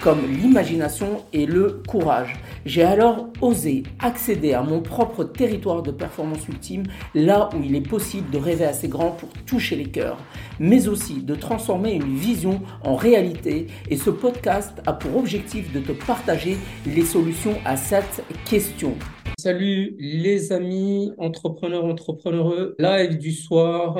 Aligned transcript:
comme 0.00 0.20
l'imagination 0.26 1.24
et 1.32 1.46
le 1.46 1.82
courage. 1.86 2.34
J'ai 2.64 2.82
alors 2.82 3.28
osé 3.40 3.82
accéder 3.98 4.54
à 4.54 4.62
mon 4.62 4.80
propre 4.80 5.24
territoire 5.24 5.82
de 5.82 5.90
performance 5.90 6.48
ultime, 6.48 6.84
là 7.14 7.50
où 7.54 7.62
il 7.62 7.74
est 7.74 7.86
possible 7.86 8.30
de 8.30 8.38
rêver 8.38 8.64
assez 8.64 8.88
grand 8.88 9.10
pour 9.10 9.28
toucher 9.46 9.76
les 9.76 9.90
cœurs, 9.90 10.18
mais 10.60 10.86
aussi 10.86 11.22
de 11.22 11.34
transformer 11.34 11.94
une 11.94 12.14
vision 12.14 12.60
en 12.84 12.94
réalité. 12.94 13.66
Et 13.90 13.96
ce 13.96 14.10
podcast 14.10 14.80
a 14.86 14.92
pour 14.92 15.16
objectif 15.16 15.72
de 15.72 15.80
te 15.80 15.92
partager 15.92 16.56
les 16.86 17.04
solutions 17.04 17.56
à 17.64 17.76
cette 17.76 18.22
question. 18.48 18.94
Salut 19.38 19.96
les 19.98 20.52
amis 20.52 21.12
entrepreneurs, 21.16 21.86
entrepreneureux, 21.86 22.76
live 22.78 23.16
du 23.16 23.32
soir. 23.32 23.98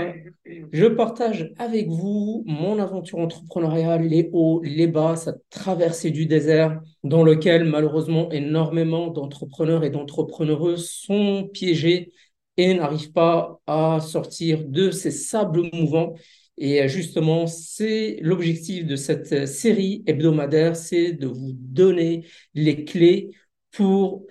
Je 0.71 0.85
partage 0.85 1.51
avec 1.57 1.89
vous 1.89 2.45
mon 2.47 2.79
aventure 2.79 3.21
entrepreneuriale, 3.21 4.03
les 4.03 4.29
hauts, 4.35 4.61
les 4.63 4.87
bas, 4.87 5.17
cette 5.17 5.41
traversée 5.49 6.11
du 6.11 6.27
désert 6.27 6.83
dans 7.05 7.23
lequel 7.23 7.65
malheureusement 7.65 8.31
énormément 8.31 9.09
d'entrepreneurs 9.09 9.83
et 9.83 9.89
d'entrepreneureux 9.89 10.77
sont 10.77 11.49
piégés 11.51 12.13
et 12.59 12.75
n'arrivent 12.75 13.13
pas 13.13 13.61
à 13.67 14.01
sortir 14.01 14.67
de 14.67 14.91
ces 14.91 15.11
sables 15.11 15.63
mouvants. 15.73 16.17
Et 16.61 16.87
justement, 16.89 17.47
c'est 17.47 18.19
l'objectif 18.21 18.87
de 18.87 18.95
cette 18.95 19.47
série 19.49 20.05
hebdomadaire, 20.07 20.77
c'est 20.77 21.13
de 21.13 21.27
vous 21.27 21.53
donner 21.55 22.27
les 22.55 22.85
clés 22.85 23.31
pour 23.73 24.27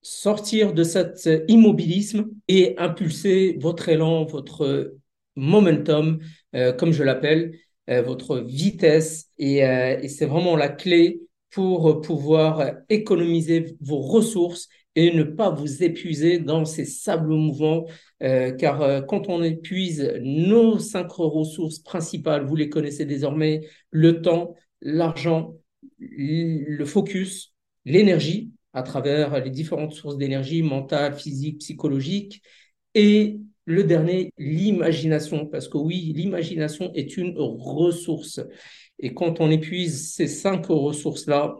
sortir 0.00 0.72
de 0.72 0.82
cet 0.82 1.28
immobilisme 1.48 2.30
et 2.48 2.74
impulser 2.78 3.58
votre 3.60 3.90
élan, 3.90 4.24
votre 4.24 4.94
momentum, 5.36 6.20
euh, 6.54 6.72
comme 6.72 6.92
je 6.92 7.02
l'appelle, 7.04 7.58
euh, 7.90 8.02
votre 8.02 8.38
vitesse. 8.38 9.30
Euh, 9.40 9.98
et 10.00 10.08
c'est 10.08 10.26
vraiment 10.26 10.56
la 10.56 10.68
clé 10.68 11.20
pour 11.50 12.00
pouvoir 12.00 12.62
économiser 12.88 13.76
vos 13.80 14.00
ressources 14.00 14.68
et 15.00 15.14
ne 15.14 15.22
pas 15.22 15.50
vous 15.50 15.84
épuiser 15.84 16.40
dans 16.40 16.64
ces 16.64 16.84
sables 16.84 17.32
mouvants, 17.32 17.84
car 18.20 19.06
quand 19.06 19.28
on 19.28 19.44
épuise 19.44 20.12
nos 20.22 20.80
cinq 20.80 21.12
ressources 21.12 21.78
principales, 21.78 22.44
vous 22.44 22.56
les 22.56 22.68
connaissez 22.68 23.04
désormais, 23.04 23.60
le 23.92 24.22
temps, 24.22 24.54
l'argent, 24.82 25.54
le 26.00 26.84
focus, 26.84 27.54
l'énergie, 27.84 28.50
à 28.72 28.82
travers 28.82 29.40
les 29.44 29.50
différentes 29.50 29.92
sources 29.92 30.16
d'énergie 30.16 30.62
mentale, 30.62 31.14
physique, 31.14 31.58
psychologique. 31.58 32.42
Et 32.96 33.38
le 33.66 33.84
dernier, 33.84 34.32
l'imagination, 34.36 35.46
parce 35.46 35.68
que 35.68 35.78
oui, 35.78 36.12
l'imagination 36.16 36.90
est 36.94 37.16
une 37.16 37.34
ressource. 37.38 38.40
Et 38.98 39.14
quand 39.14 39.40
on 39.40 39.48
épuise 39.48 40.12
ces 40.12 40.26
cinq 40.26 40.66
ressources-là, 40.66 41.56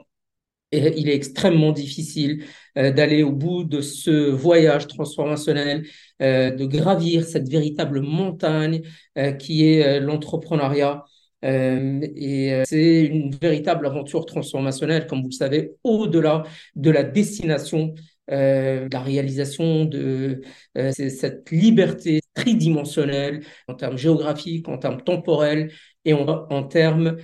il 0.73 1.09
est 1.09 1.15
extrêmement 1.15 1.73
difficile 1.73 2.45
euh, 2.77 2.93
d'aller 2.93 3.23
au 3.23 3.33
bout 3.33 3.65
de 3.65 3.81
ce 3.81 4.31
voyage 4.31 4.87
transformationnel, 4.87 5.87
euh, 6.21 6.51
de 6.51 6.65
gravir 6.67 7.25
cette 7.25 7.49
véritable 7.49 8.01
montagne 8.01 8.83
euh, 9.17 9.33
qui 9.33 9.65
est 9.67 10.01
l'entrepreneuriat. 10.01 11.05
Et 11.43 12.63
c'est 12.67 13.03
une 13.03 13.33
véritable 13.33 13.87
aventure 13.87 14.27
transformationnelle, 14.27 15.07
comme 15.07 15.21
vous 15.23 15.29
le 15.29 15.33
savez, 15.33 15.71
au-delà 15.85 16.43
de 16.75 16.91
la 16.91 17.05
destination, 17.05 17.95
euh, 18.33 18.89
la 18.91 19.01
réalisation 19.01 19.85
de 19.85 20.43
cette 20.75 21.49
liberté 21.53 22.23
tridimensionnelle 22.35 23.45
en 23.69 23.75
termes 23.75 23.97
géographiques, 23.97 24.69
en 24.69 24.79
termes 24.79 25.01
temporels 25.03 25.71
et 26.05 26.13
en, 26.13 26.65
termes 26.65 27.19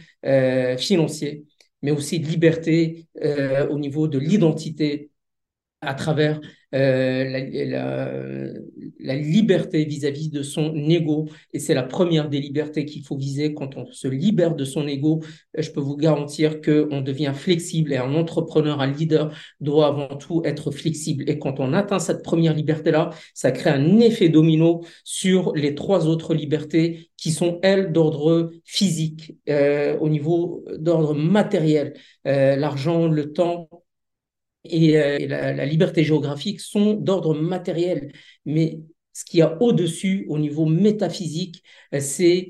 financiers, 0.79 1.45
mais 1.85 1.91
aussi 1.91 2.19
de 2.19 2.27
liberté 2.27 3.07
au 3.71 3.79
niveau 3.79 4.09
de 4.09 4.19
l'identité 4.19 5.11
à 5.83 5.95
travers 5.95 6.41
euh, 6.75 7.25
la, 7.25 8.13
la, 8.99 9.15
liberté 9.15 9.85
vis-à-vis 9.85 10.29
de 10.31 10.43
son 10.43 10.75
ego. 10.89 11.29
Et 11.53 11.61
c'est 11.61 11.75
la 11.75 11.85
première 11.85 12.29
des 12.29 12.41
libertés 12.41 12.85
qu'il 12.85 13.05
faut 13.05 13.17
viser 13.17 13.55
quand 13.55 13.77
on 13.77 13.87
se 13.93 14.09
libère 14.09 14.57
de 14.57 14.65
son 14.65 14.89
ego. 14.89 15.21
Je 15.57 15.71
peux 15.71 15.81
vous 15.81 15.97
garantir 15.97 16.61
qu'on 16.61 17.01
devient 17.01 17.33
flexible 17.35 17.93
et 17.93 17.97
un 17.97 18.15
entrepreneur, 18.15 18.81
un 18.81 18.91
leader 18.91 19.33
doit 19.61 19.87
avant 19.87 20.17
tout 20.17 20.43
être 20.45 20.73
flexible. 20.73 21.25
Et 21.29 21.39
quand 21.39 21.61
on 21.61 21.73
atteint 21.73 22.01
cette 22.01 22.25
première 22.25 22.55
liberté-là, 22.55 23.11
ça 23.35 23.53
crée 23.53 23.71
un 23.71 24.01
effet 24.01 24.29
domino 24.29 24.85
sur 25.05 25.55
les 25.55 25.75
trois 25.75 26.07
autres 26.09 26.35
libertés 26.35 27.11
qui 27.17 27.31
sont, 27.31 27.59
elles, 27.63 27.93
d'ordre 27.93 28.51
physique, 28.65 29.37
euh, 29.49 29.97
au 29.99 30.09
niveau 30.09 30.65
d'ordre 30.77 31.15
matériel, 31.15 31.95
euh, 32.27 32.57
l'argent, 32.57 33.07
le 33.07 33.33
temps 33.33 33.69
et, 34.65 34.99
euh, 34.99 35.19
la, 35.27 35.67
liberté 35.67 36.05
géographique 36.05 36.61
sont 36.61 36.95
d'ordre 36.95 37.35
matériel. 37.35 38.13
Mais 38.45 38.81
ce 39.13 39.25
qu'il 39.25 39.41
y 39.41 39.43
a 39.43 39.61
au-dessus, 39.63 40.27
au 40.29 40.39
niveau 40.39 40.67
métaphysique, 40.67 41.63
euh, 41.95 42.01
c'est 42.01 42.49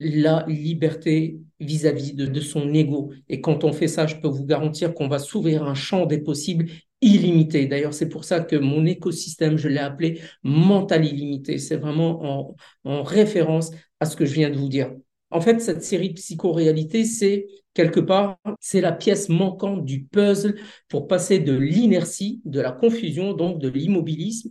la 0.00 0.44
liberté 0.48 1.38
vis-à-vis 1.60 2.14
de, 2.14 2.40
son 2.40 2.74
ego. 2.74 3.12
Et 3.28 3.40
quand 3.40 3.64
on 3.64 3.72
fait 3.72 3.88
ça, 3.88 4.06
je 4.06 4.16
peux 4.16 4.28
vous 4.28 4.44
garantir 4.44 4.92
qu'on 4.94 5.08
va 5.08 5.18
s'ouvrir 5.18 5.62
un 5.64 5.74
champ 5.74 6.06
des 6.06 6.18
possibles 6.18 6.66
illimité. 7.00 7.66
D'ailleurs, 7.66 7.94
c'est 7.94 8.08
pour 8.08 8.24
ça 8.24 8.40
que 8.40 8.56
mon 8.56 8.86
écosystème, 8.86 9.56
je 9.56 9.68
l'ai 9.68 9.78
appelé 9.78 10.20
mental 10.42 11.04
illimité. 11.04 11.58
C'est 11.58 11.76
vraiment 11.76 12.22
en, 12.24 12.56
en 12.84 13.02
référence 13.02 13.70
à 14.00 14.06
ce 14.06 14.16
que 14.16 14.24
je 14.24 14.34
viens 14.34 14.50
de 14.50 14.56
vous 14.56 14.68
dire. 14.68 14.90
En 15.34 15.40
fait, 15.40 15.60
cette 15.60 15.82
série 15.84 16.10
de 16.10 16.14
psychoréalité, 16.14 17.04
c'est 17.04 17.46
quelque 17.74 18.00
part, 18.00 18.38
c'est 18.60 18.80
la 18.80 18.92
pièce 18.92 19.28
manquante 19.28 19.84
du 19.84 20.04
puzzle 20.04 20.54
pour 20.88 21.08
passer 21.08 21.40
de 21.40 21.52
l'inertie, 21.56 22.40
de 22.44 22.60
la 22.60 22.72
confusion, 22.72 23.34
donc 23.34 23.60
de 23.60 23.68
l'immobilisme, 23.68 24.48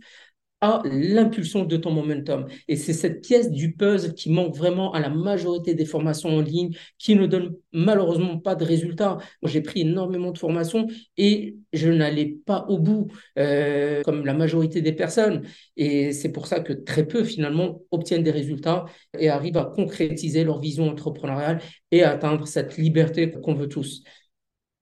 l'impulsion 0.84 1.64
de 1.64 1.76
ton 1.76 1.90
momentum. 1.90 2.46
Et 2.68 2.76
c'est 2.76 2.92
cette 2.92 3.20
pièce 3.22 3.50
du 3.50 3.74
puzzle 3.74 4.14
qui 4.14 4.30
manque 4.30 4.56
vraiment 4.56 4.92
à 4.92 5.00
la 5.00 5.08
majorité 5.08 5.74
des 5.74 5.84
formations 5.84 6.30
en 6.30 6.40
ligne, 6.40 6.74
qui 6.98 7.16
ne 7.16 7.26
donne 7.26 7.56
malheureusement 7.72 8.38
pas 8.38 8.54
de 8.54 8.64
résultats. 8.64 9.18
J'ai 9.42 9.60
pris 9.60 9.82
énormément 9.82 10.30
de 10.30 10.38
formations 10.38 10.86
et 11.16 11.56
je 11.72 11.90
n'allais 11.90 12.36
pas 12.46 12.66
au 12.68 12.78
bout, 12.78 13.08
euh, 13.38 14.02
comme 14.02 14.24
la 14.24 14.34
majorité 14.34 14.80
des 14.80 14.92
personnes. 14.92 15.42
Et 15.76 16.12
c'est 16.12 16.32
pour 16.32 16.46
ça 16.46 16.60
que 16.60 16.72
très 16.72 17.06
peu, 17.06 17.24
finalement, 17.24 17.82
obtiennent 17.90 18.22
des 18.22 18.30
résultats 18.30 18.84
et 19.18 19.28
arrivent 19.28 19.58
à 19.58 19.64
concrétiser 19.64 20.44
leur 20.44 20.60
vision 20.60 20.88
entrepreneuriale 20.88 21.60
et 21.90 22.02
à 22.02 22.12
atteindre 22.12 22.46
cette 22.46 22.76
liberté 22.76 23.30
qu'on 23.30 23.54
veut 23.54 23.68
tous. 23.68 24.02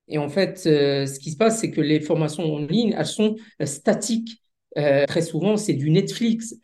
Et 0.09 0.19
en 0.19 0.29
fait, 0.29 0.65
euh, 0.67 1.07
ce 1.07 1.19
qui 1.19 1.31
se 1.31 1.37
passe, 1.37 1.61
c'est 1.61 1.71
que 1.71 1.81
les 1.81 2.01
formations 2.01 2.45
en 2.45 2.59
ligne, 2.59 2.95
elles 2.97 3.07
sont 3.07 3.37
statiques 3.65 4.42
euh, 4.79 5.07
très 5.07 5.23
souvent, 5.23 5.57
c'est 5.57 5.75
du 5.75 5.91
Netflix. 5.91 6.55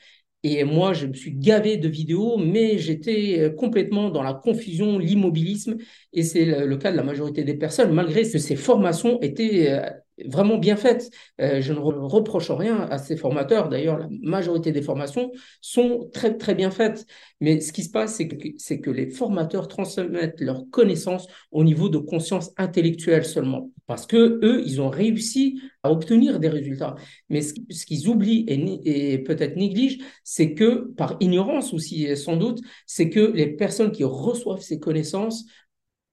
Et 0.45 0.63
moi, 0.65 0.93
je 0.93 1.07
me 1.07 1.15
suis 1.15 1.33
gavé 1.33 1.77
de 1.77 1.89
vidéos, 1.89 2.39
mais 2.39 2.79
j'étais 2.79 3.41
euh, 3.41 3.51
complètement 3.51 4.11
dans 4.11 4.23
la 4.23 4.35
confusion, 4.35 4.99
l'immobilisme. 4.99 5.77
Et 6.13 6.23
c'est 6.23 6.45
le, 6.45 6.77
cas 6.77 6.93
de 6.93 6.97
la 6.97 7.03
majorité 7.03 7.43
des 7.45 7.55
personnes, 7.55 7.93
malgré 7.93 8.23
que 8.23 8.39
ces 8.39 8.57
formations 8.57 9.21
étaient 9.21 9.71
euh, 9.73 9.91
vraiment 10.27 10.59
bien 10.59 10.77
faites. 10.77 11.11
Euh, 11.41 11.61
je 11.61 11.73
ne 11.73 11.79
reproche 11.79 12.51
rien 12.51 12.81
à 12.91 12.99
ces 12.99 13.17
formateurs. 13.17 13.69
D'ailleurs, 13.69 13.99
la 13.99 14.09
majorité 14.23 14.73
des 14.73 14.83
formations 14.83 15.31
sont 15.61 16.09
très, 16.13 16.37
très 16.37 16.55
bien 16.55 16.71
faites. 16.71 17.07
Mais 17.41 17.61
ce 17.61 17.73
qui 17.73 17.85
se 17.85 17.91
passe, 17.91 18.17
c'est 18.17 18.29
que, 18.29 18.49
c'est 18.57 18.81
que 18.81 18.91
les 18.91 19.11
formateurs 19.11 19.69
transmettent 19.69 20.41
leurs 20.41 20.69
connaissances 20.71 21.27
au 21.51 21.65
niveau 21.65 21.89
de 21.89 21.99
conscience 21.99 22.51
intellectuelle 22.57 23.25
seulement. 23.25 23.71
Parce 23.87 24.07
que 24.07 24.41
eux, 24.43 24.63
ils 24.67 24.81
ont 24.81 24.91
réussi 24.91 25.61
à 25.83 25.93
obtenir 25.93 26.41
des 26.41 26.49
résultats. 26.49 26.97
Mais 27.29 27.41
ce, 27.43 27.55
qu'ils 27.87 28.09
oublient 28.09 28.45
et, 28.49 29.13
et 29.13 29.19
peut-être 29.19 29.57
négligent, 29.57 29.99
c'est 30.25 30.55
que, 30.55 30.93
par 30.97 31.17
ignorance 31.21 31.73
aussi, 31.73 32.17
sans 32.17 32.37
doute, 32.37 32.61
c'est 32.87 33.09
que 33.09 33.21
les 33.21 33.47
personnes 33.47 33.93
qui 33.93 34.05
reçoivent 34.05 34.61
ces 34.61 34.79
connaissances 34.79 35.47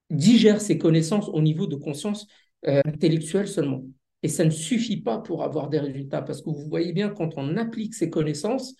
digèrent 0.09 0.61
ces 0.61 0.77
connaissances 0.77 1.29
au 1.29 1.41
niveau 1.41 1.67
de 1.67 1.75
conscience 1.75 2.27
euh, 2.67 3.45
seulement. 3.45 3.83
Et 4.23 4.27
ça 4.27 4.43
ne 4.43 4.49
suffit 4.49 5.01
pas 5.01 5.19
pour 5.19 5.43
avoir 5.43 5.69
des 5.69 5.79
résultats, 5.79 6.21
parce 6.21 6.41
que 6.41 6.49
vous 6.49 6.67
voyez 6.67 6.93
bien, 6.93 7.09
quand 7.09 7.33
on 7.37 7.57
applique 7.57 7.93
ces 7.93 8.09
connaissances 8.09 8.75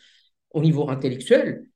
au 0.51 0.61
niveau 0.61 0.89
intellectuel, 0.89 1.67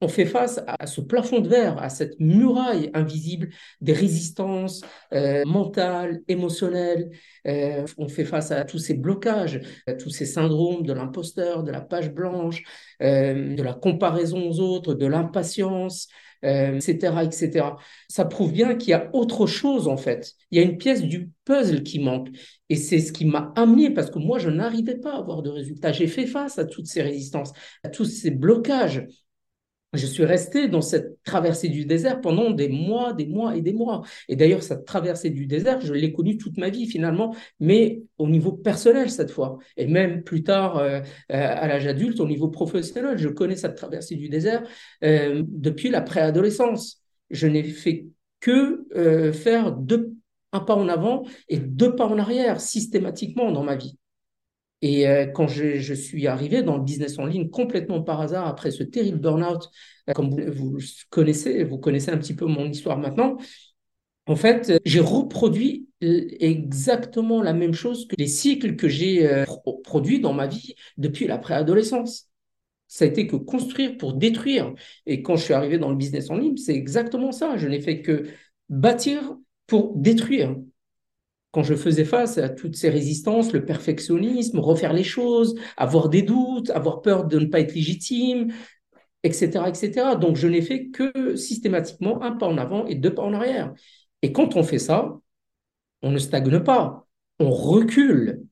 on 0.00 0.08
fait 0.08 0.26
face 0.26 0.60
à 0.66 0.86
ce 0.86 1.00
plafond 1.00 1.40
de 1.40 1.48
verre, 1.48 1.78
à 1.82 1.88
cette 1.88 2.18
muraille 2.20 2.90
invisible 2.94 3.48
des 3.80 3.92
résistances 3.92 4.82
euh, 5.12 5.44
mentales, 5.44 6.20
émotionnelles. 6.28 7.10
Euh, 7.46 7.84
on 7.96 8.08
fait 8.08 8.24
face 8.24 8.52
à 8.52 8.64
tous 8.64 8.78
ces 8.78 8.94
blocages, 8.94 9.60
à 9.88 9.94
tous 9.94 10.10
ces 10.10 10.26
syndromes 10.26 10.84
de 10.84 10.92
l'imposteur, 10.92 11.64
de 11.64 11.72
la 11.72 11.80
page 11.80 12.12
blanche, 12.12 12.62
euh, 13.02 13.56
de 13.56 13.62
la 13.62 13.74
comparaison 13.74 14.48
aux 14.48 14.60
autres, 14.60 14.94
de 14.94 15.06
l'impatience, 15.06 16.08
etc., 16.42 17.22
etc. 17.24 17.66
Ça 18.08 18.24
prouve 18.24 18.52
bien 18.52 18.74
qu'il 18.74 18.90
y 18.90 18.94
a 18.94 19.10
autre 19.12 19.46
chose 19.46 19.88
en 19.88 19.96
fait. 19.96 20.32
Il 20.50 20.58
y 20.58 20.62
a 20.62 20.64
une 20.64 20.78
pièce 20.78 21.02
du 21.02 21.30
puzzle 21.44 21.82
qui 21.82 21.98
manque. 21.98 22.28
Et 22.68 22.76
c'est 22.76 23.00
ce 23.00 23.12
qui 23.12 23.24
m'a 23.24 23.52
amené, 23.56 23.90
parce 23.90 24.10
que 24.10 24.18
moi, 24.18 24.38
je 24.38 24.50
n'arrivais 24.50 24.96
pas 24.96 25.12
à 25.12 25.18
avoir 25.18 25.42
de 25.42 25.50
résultats. 25.50 25.92
J'ai 25.92 26.06
fait 26.06 26.26
face 26.26 26.58
à 26.58 26.64
toutes 26.64 26.86
ces 26.86 27.02
résistances, 27.02 27.52
à 27.82 27.88
tous 27.88 28.04
ces 28.04 28.30
blocages 28.30 29.06
je 29.94 30.06
suis 30.06 30.24
resté 30.24 30.68
dans 30.68 30.82
cette 30.82 31.22
traversée 31.24 31.68
du 31.68 31.86
désert 31.86 32.20
pendant 32.20 32.50
des 32.50 32.68
mois, 32.68 33.14
des 33.14 33.26
mois 33.26 33.56
et 33.56 33.62
des 33.62 33.72
mois. 33.72 34.02
Et 34.28 34.36
d'ailleurs, 34.36 34.62
cette 34.62 34.84
traversée 34.84 35.30
du 35.30 35.46
désert, 35.46 35.80
je 35.80 35.94
l'ai 35.94 36.12
connue 36.12 36.36
toute 36.36 36.58
ma 36.58 36.68
vie 36.68 36.86
finalement, 36.86 37.34
mais 37.58 38.02
au 38.18 38.28
niveau 38.28 38.52
personnel 38.52 39.10
cette 39.10 39.30
fois. 39.30 39.58
Et 39.76 39.86
même 39.86 40.22
plus 40.24 40.42
tard, 40.42 40.76
euh, 40.76 41.00
euh, 41.00 41.02
à 41.30 41.66
l'âge 41.68 41.86
adulte, 41.86 42.20
au 42.20 42.26
niveau 42.26 42.48
professionnel, 42.48 43.16
je 43.16 43.28
connais 43.28 43.56
cette 43.56 43.76
traversée 43.76 44.16
du 44.16 44.28
désert 44.28 44.62
euh, 45.04 45.42
depuis 45.48 45.88
la 45.88 46.02
préadolescence. 46.02 47.02
Je 47.30 47.46
n'ai 47.46 47.62
fait 47.62 48.06
que 48.40 48.86
faire 49.32 49.72
deux, 49.72 50.12
un 50.52 50.60
pas 50.60 50.76
en 50.76 50.88
avant 50.88 51.24
et 51.48 51.58
deux 51.58 51.96
pas 51.96 52.06
en 52.06 52.18
arrière 52.18 52.60
systématiquement 52.60 53.50
dans 53.50 53.64
ma 53.64 53.74
vie. 53.74 53.98
Et 54.80 55.08
euh, 55.08 55.26
quand 55.26 55.48
je, 55.48 55.94
suis 55.94 56.26
arrivé 56.26 56.62
dans 56.62 56.76
le 56.76 56.84
business 56.84 57.18
en 57.18 57.26
ligne 57.26 57.50
complètement 57.50 58.02
par 58.02 58.20
hasard 58.20 58.46
après 58.46 58.70
ce 58.70 58.84
terrible 58.84 59.18
burn-out, 59.18 59.70
euh, 60.08 60.12
comme 60.12 60.40
vous, 60.40 60.78
connaissez, 61.10 61.64
vous 61.64 61.78
connaissez 61.78 62.10
un 62.10 62.18
petit 62.18 62.34
peu 62.34 62.46
mon 62.46 62.66
histoire 62.66 62.98
maintenant, 62.98 63.36
en 64.26 64.36
fait, 64.36 64.70
euh, 64.70 64.78
j'ai 64.84 65.00
reproduit 65.00 65.88
exactement 66.00 67.42
la 67.42 67.54
même 67.54 67.74
chose 67.74 68.06
que 68.06 68.14
les 68.16 68.28
cycles 68.28 68.76
que 68.76 68.88
j'ai 68.88 69.44
produits 69.82 70.20
dans 70.20 70.32
ma 70.32 70.46
vie 70.46 70.76
depuis 70.96 71.26
la 71.26 71.38
préadolescence. 71.38 72.28
Ça 72.86 73.04
a 73.04 73.08
été 73.08 73.26
que 73.26 73.34
construire 73.34 73.96
pour 73.96 74.14
détruire. 74.14 74.72
Et 75.06 75.22
quand 75.22 75.34
je 75.34 75.42
suis 75.42 75.54
arrivé 75.54 75.76
dans 75.76 75.90
le 75.90 75.96
business 75.96 76.30
en 76.30 76.36
ligne, 76.36 76.56
c'est 76.56 76.74
exactement 76.74 77.32
ça. 77.32 77.56
Je 77.56 77.66
n'ai 77.66 77.80
fait 77.80 78.00
que 78.00 78.28
bâtir 78.68 79.36
pour 79.66 79.96
détruire 79.96 80.54
quand 81.50 81.62
je 81.62 81.74
faisais 81.74 82.04
face 82.04 82.38
à 82.38 82.48
toutes 82.48 82.76
ces 82.76 82.90
résistances, 82.90 83.52
le 83.52 83.64
perfectionnisme, 83.64 84.58
refaire 84.58 84.92
les 84.92 85.04
choses, 85.04 85.54
avoir 85.76 86.08
des 86.08 86.22
doutes, 86.22 86.70
avoir 86.70 87.00
peur 87.00 87.24
de 87.24 87.38
ne 87.38 87.46
pas 87.46 87.60
être 87.60 87.74
légitime, 87.74 88.52
etc., 89.22 89.64
etc. 89.68 90.16
Donc, 90.16 90.36
je 90.36 90.46
n'ai 90.46 90.62
fait 90.62 90.88
que 90.88 91.36
systématiquement 91.36 92.22
un 92.22 92.32
pas 92.32 92.46
en 92.46 92.58
avant 92.58 92.86
et 92.86 92.94
deux 92.94 93.14
pas 93.14 93.22
en 93.22 93.32
arrière. 93.32 93.72
Et 94.22 94.32
quand 94.32 94.56
on 94.56 94.62
fait 94.62 94.78
ça, 94.78 95.18
on 96.02 96.10
ne 96.10 96.18
stagne 96.18 96.60
pas, 96.60 97.06
on 97.38 97.50
recule. 97.50 98.42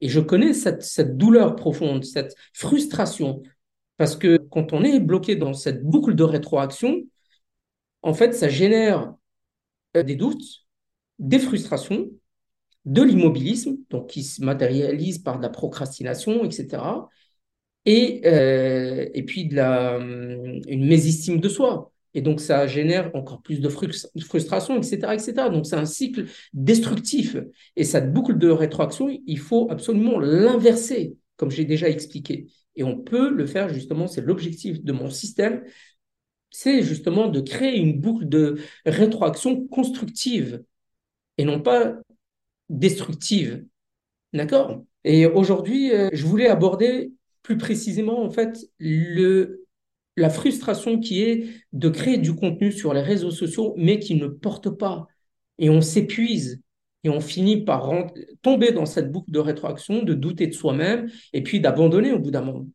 Et 0.00 0.08
je 0.08 0.20
connais 0.20 0.52
cette, 0.52 0.82
cette 0.82 1.16
douleur 1.16 1.56
profonde, 1.56 2.04
cette 2.04 2.34
frustration, 2.52 3.42
parce 3.96 4.16
que 4.16 4.36
quand 4.36 4.72
on 4.72 4.84
est 4.84 5.00
bloqué 5.00 5.36
dans 5.36 5.54
cette 5.54 5.82
boucle 5.82 6.14
de 6.14 6.22
rétroaction, 6.22 7.02
en 8.02 8.14
fait, 8.14 8.32
ça 8.34 8.48
génère 8.48 9.14
euh, 9.96 10.02
des 10.02 10.16
doutes, 10.16 10.65
des 11.18 11.38
frustrations, 11.38 12.10
de 12.84 13.02
l'immobilisme, 13.02 13.76
donc 13.90 14.08
qui 14.08 14.22
se 14.22 14.42
matérialise 14.44 15.18
par 15.18 15.38
de 15.38 15.42
la 15.42 15.50
procrastination, 15.50 16.44
etc. 16.44 16.82
Et, 17.84 18.22
euh, 18.26 19.08
et 19.14 19.24
puis 19.24 19.48
hum, 19.58 20.60
une 20.68 20.86
mésestime 20.86 21.40
de 21.40 21.48
soi. 21.48 21.92
Et 22.14 22.22
donc, 22.22 22.40
ça 22.40 22.66
génère 22.66 23.14
encore 23.14 23.42
plus 23.42 23.60
de 23.60 23.68
frustration, 23.68 24.78
etc., 24.78 25.12
etc. 25.12 25.50
Donc, 25.50 25.66
c'est 25.66 25.76
un 25.76 25.84
cycle 25.84 26.24
destructif. 26.54 27.36
Et 27.76 27.84
cette 27.84 28.10
boucle 28.10 28.38
de 28.38 28.48
rétroaction, 28.48 29.08
il 29.26 29.38
faut 29.38 29.68
absolument 29.70 30.18
l'inverser, 30.18 31.14
comme 31.36 31.50
j'ai 31.50 31.66
déjà 31.66 31.90
expliqué. 31.90 32.46
Et 32.74 32.84
on 32.84 32.96
peut 32.96 33.30
le 33.30 33.44
faire, 33.44 33.68
justement, 33.68 34.06
c'est 34.06 34.22
l'objectif 34.22 34.82
de 34.82 34.92
mon 34.92 35.10
système, 35.10 35.62
c'est 36.50 36.82
justement 36.82 37.28
de 37.28 37.40
créer 37.40 37.76
une 37.76 38.00
boucle 38.00 38.26
de 38.26 38.56
rétroaction 38.86 39.66
constructive 39.66 40.62
et 41.38 41.44
non 41.44 41.60
pas 41.60 41.94
destructive. 42.68 43.64
D'accord? 44.32 44.82
Et 45.04 45.26
aujourd'hui, 45.26 45.92
euh, 45.92 46.08
je 46.12 46.26
voulais 46.26 46.48
aborder 46.48 47.12
plus 47.42 47.56
précisément, 47.56 48.22
en 48.22 48.30
fait, 48.30 48.58
le, 48.78 49.64
la 50.16 50.30
frustration 50.30 50.98
qui 50.98 51.22
est 51.22 51.46
de 51.72 51.88
créer 51.88 52.18
du 52.18 52.34
contenu 52.34 52.72
sur 52.72 52.92
les 52.92 53.02
réseaux 53.02 53.30
sociaux, 53.30 53.74
mais 53.76 53.98
qui 53.98 54.16
ne 54.16 54.26
porte 54.26 54.70
pas. 54.70 55.06
Et 55.58 55.70
on 55.70 55.80
s'épuise 55.80 56.60
et 57.04 57.08
on 57.08 57.20
finit 57.20 57.64
par 57.64 57.92
tomber 58.42 58.72
dans 58.72 58.84
cette 58.84 59.12
boucle 59.12 59.30
de 59.30 59.38
rétroaction, 59.38 60.02
de 60.02 60.12
douter 60.12 60.48
de 60.48 60.52
soi-même 60.52 61.08
et 61.32 61.42
puis 61.42 61.60
d'abandonner 61.60 62.12
au 62.12 62.18
bout 62.18 62.32
d'un 62.32 62.42
moment. 62.42 62.66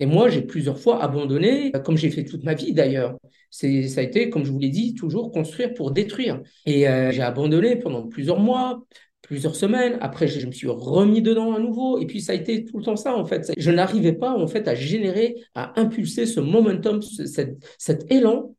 Et 0.00 0.06
moi, 0.06 0.30
j'ai 0.30 0.42
plusieurs 0.42 0.78
fois 0.78 1.02
abandonné, 1.02 1.72
comme 1.84 1.96
j'ai 1.96 2.10
fait 2.10 2.24
toute 2.24 2.42
ma 2.42 2.54
vie 2.54 2.72
d'ailleurs. 2.72 3.18
Ça 3.50 3.66
a 3.66 4.02
été, 4.02 4.30
comme 4.30 4.44
je 4.44 4.50
vous 4.50 4.58
l'ai 4.58 4.70
dit, 4.70 4.94
toujours 4.94 5.30
construire 5.30 5.74
pour 5.74 5.90
détruire. 5.90 6.40
Et 6.64 6.88
euh, 6.88 7.12
j'ai 7.12 7.22
abandonné 7.22 7.76
pendant 7.76 8.08
plusieurs 8.08 8.40
mois, 8.40 8.82
plusieurs 9.20 9.54
semaines. 9.54 9.98
Après, 10.00 10.26
je, 10.26 10.46
me 10.46 10.52
suis 10.52 10.68
remis 10.68 11.20
dedans 11.20 11.52
à 11.52 11.60
nouveau. 11.60 11.98
Et 11.98 12.06
puis, 12.06 12.22
ça 12.22 12.32
a 12.32 12.34
été 12.34 12.64
tout 12.64 12.78
le 12.78 12.84
temps 12.84 12.96
ça, 12.96 13.14
en 13.14 13.26
fait. 13.26 13.52
Je 13.58 13.70
n'arrivais 13.70 14.14
pas, 14.14 14.32
en 14.32 14.46
fait, 14.46 14.66
à 14.68 14.74
générer, 14.74 15.36
à 15.54 15.78
impulser 15.78 16.24
ce 16.24 16.40
momentum, 16.40 17.00
cet 17.02 18.10
élan, 18.10 18.54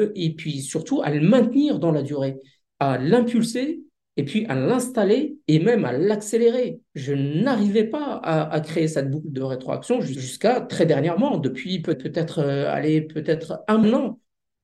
euh, 0.00 0.10
et 0.14 0.34
puis 0.34 0.62
surtout 0.62 1.00
à 1.02 1.10
le 1.10 1.20
maintenir 1.20 1.78
dans 1.78 1.92
la 1.92 2.02
durée, 2.02 2.38
à 2.80 2.98
l'impulser 2.98 3.82
et 4.16 4.24
puis 4.24 4.44
à 4.46 4.54
l'installer 4.54 5.38
et 5.48 5.58
même 5.58 5.84
à 5.84 5.92
l'accélérer. 5.92 6.80
Je 6.94 7.14
n'arrivais 7.14 7.84
pas 7.84 8.20
à, 8.22 8.60
créer 8.60 8.88
cette 8.88 9.10
boucle 9.10 9.32
de 9.32 9.42
rétroaction 9.42 10.00
jusqu'à 10.00 10.60
très 10.60 10.86
dernièrement, 10.86 11.38
depuis 11.38 11.80
peut-être 11.80 12.40
euh, 12.40 13.00
peut-être 13.08 13.62
un 13.68 13.92
an 13.92 14.20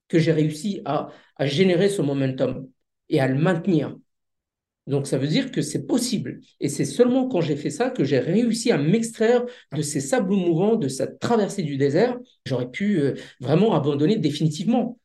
que 0.08 0.18
j'ai 0.18 0.32
réussi 0.32 0.80
à, 0.84 1.08
générer 1.40 1.88
ce 1.88 2.02
momentum 2.02 2.68
et 3.08 3.20
à 3.20 3.28
le 3.28 3.36
maintenir. 3.36 3.96
Donc 4.86 5.06
ça 5.06 5.18
veut 5.18 5.26
dire 5.26 5.50
que 5.52 5.60
c'est 5.60 5.86
possible. 5.86 6.40
Et 6.60 6.68
c'est 6.68 6.86
seulement 6.86 7.28
quand 7.28 7.42
j'ai 7.42 7.56
fait 7.56 7.70
ça 7.70 7.90
que 7.90 8.04
j'ai 8.04 8.18
réussi 8.18 8.72
à 8.72 8.78
m'extraire 8.78 9.44
de 9.72 9.82
ces 9.82 10.00
sables 10.00 10.32
mouvants, 10.34 10.76
de 10.76 10.88
cette 10.88 11.18
traversée 11.20 11.62
du 11.62 11.76
désert. 11.76 12.18
J'aurais 12.46 12.70
pu 12.70 12.98
euh, 13.00 13.14
vraiment 13.40 13.74
abandonner 13.74 14.16
définitivement 14.16 14.98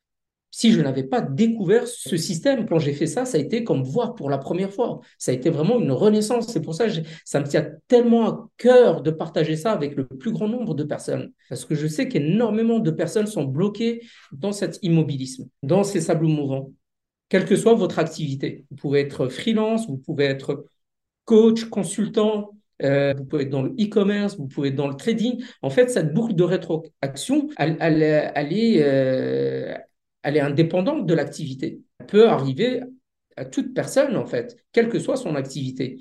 si 0.55 0.71
je 0.71 0.79
n'avais 0.81 1.01
pas 1.01 1.19
découvert 1.19 1.87
ce 1.87 2.15
système, 2.15 2.67
quand 2.67 2.77
j'ai 2.77 2.93
fait 2.93 3.07
ça, 3.07 3.25
ça 3.25 3.39
a 3.39 3.41
été 3.41 3.63
comme 3.63 3.81
voir 3.81 4.13
pour 4.13 4.29
la 4.29 4.37
première 4.37 4.71
fois. 4.71 4.99
Ça 5.17 5.31
a 5.31 5.33
été 5.33 5.49
vraiment 5.49 5.79
une 5.79 5.91
renaissance. 5.91 6.45
C'est 6.47 6.61
pour 6.61 6.75
ça 6.75 6.87
que 6.87 6.93
ça 7.25 7.39
me 7.39 7.47
tient 7.47 7.67
tellement 7.87 8.27
à 8.27 8.49
cœur 8.57 9.01
de 9.01 9.09
partager 9.09 9.55
ça 9.55 9.71
avec 9.71 9.95
le 9.95 10.05
plus 10.05 10.31
grand 10.31 10.47
nombre 10.47 10.75
de 10.75 10.83
personnes. 10.83 11.31
Parce 11.49 11.65
que 11.65 11.73
je 11.73 11.87
sais 11.87 12.07
qu'énormément 12.07 12.77
de 12.77 12.91
personnes 12.91 13.25
sont 13.25 13.45
bloquées 13.45 14.03
dans 14.31 14.51
cet 14.51 14.77
immobilisme, 14.83 15.49
dans 15.63 15.83
ces 15.83 16.01
sables 16.01 16.27
mouvants, 16.27 16.71
quelle 17.29 17.45
que 17.45 17.55
soit 17.55 17.73
votre 17.73 17.97
activité. 17.97 18.67
Vous 18.69 18.75
pouvez 18.75 18.99
être 18.99 19.29
freelance, 19.29 19.87
vous 19.87 19.97
pouvez 19.97 20.25
être 20.25 20.65
coach, 21.25 21.65
consultant, 21.65 22.51
euh, 22.83 23.15
vous 23.17 23.25
pouvez 23.25 23.43
être 23.45 23.49
dans 23.49 23.63
le 23.63 23.71
e-commerce, 23.71 24.37
vous 24.37 24.47
pouvez 24.47 24.69
être 24.69 24.75
dans 24.75 24.87
le 24.87 24.97
trading. 24.97 25.43
En 25.63 25.71
fait, 25.71 25.89
cette 25.89 26.13
boucle 26.13 26.35
de 26.35 26.43
rétroaction, 26.43 27.49
elle, 27.57 28.03
est, 28.03 28.83
euh, 28.83 29.75
elle 30.23 30.37
est 30.37 30.41
indépendante 30.41 31.05
de 31.05 31.13
l'activité. 31.13 31.81
Elle 31.99 32.05
peut 32.07 32.29
arriver 32.29 32.81
à 33.35 33.45
toute 33.45 33.73
personne, 33.73 34.15
en 34.15 34.25
fait, 34.25 34.57
quelle 34.71 34.89
que 34.89 34.99
soit 34.99 35.17
son 35.17 35.35
activité. 35.35 35.99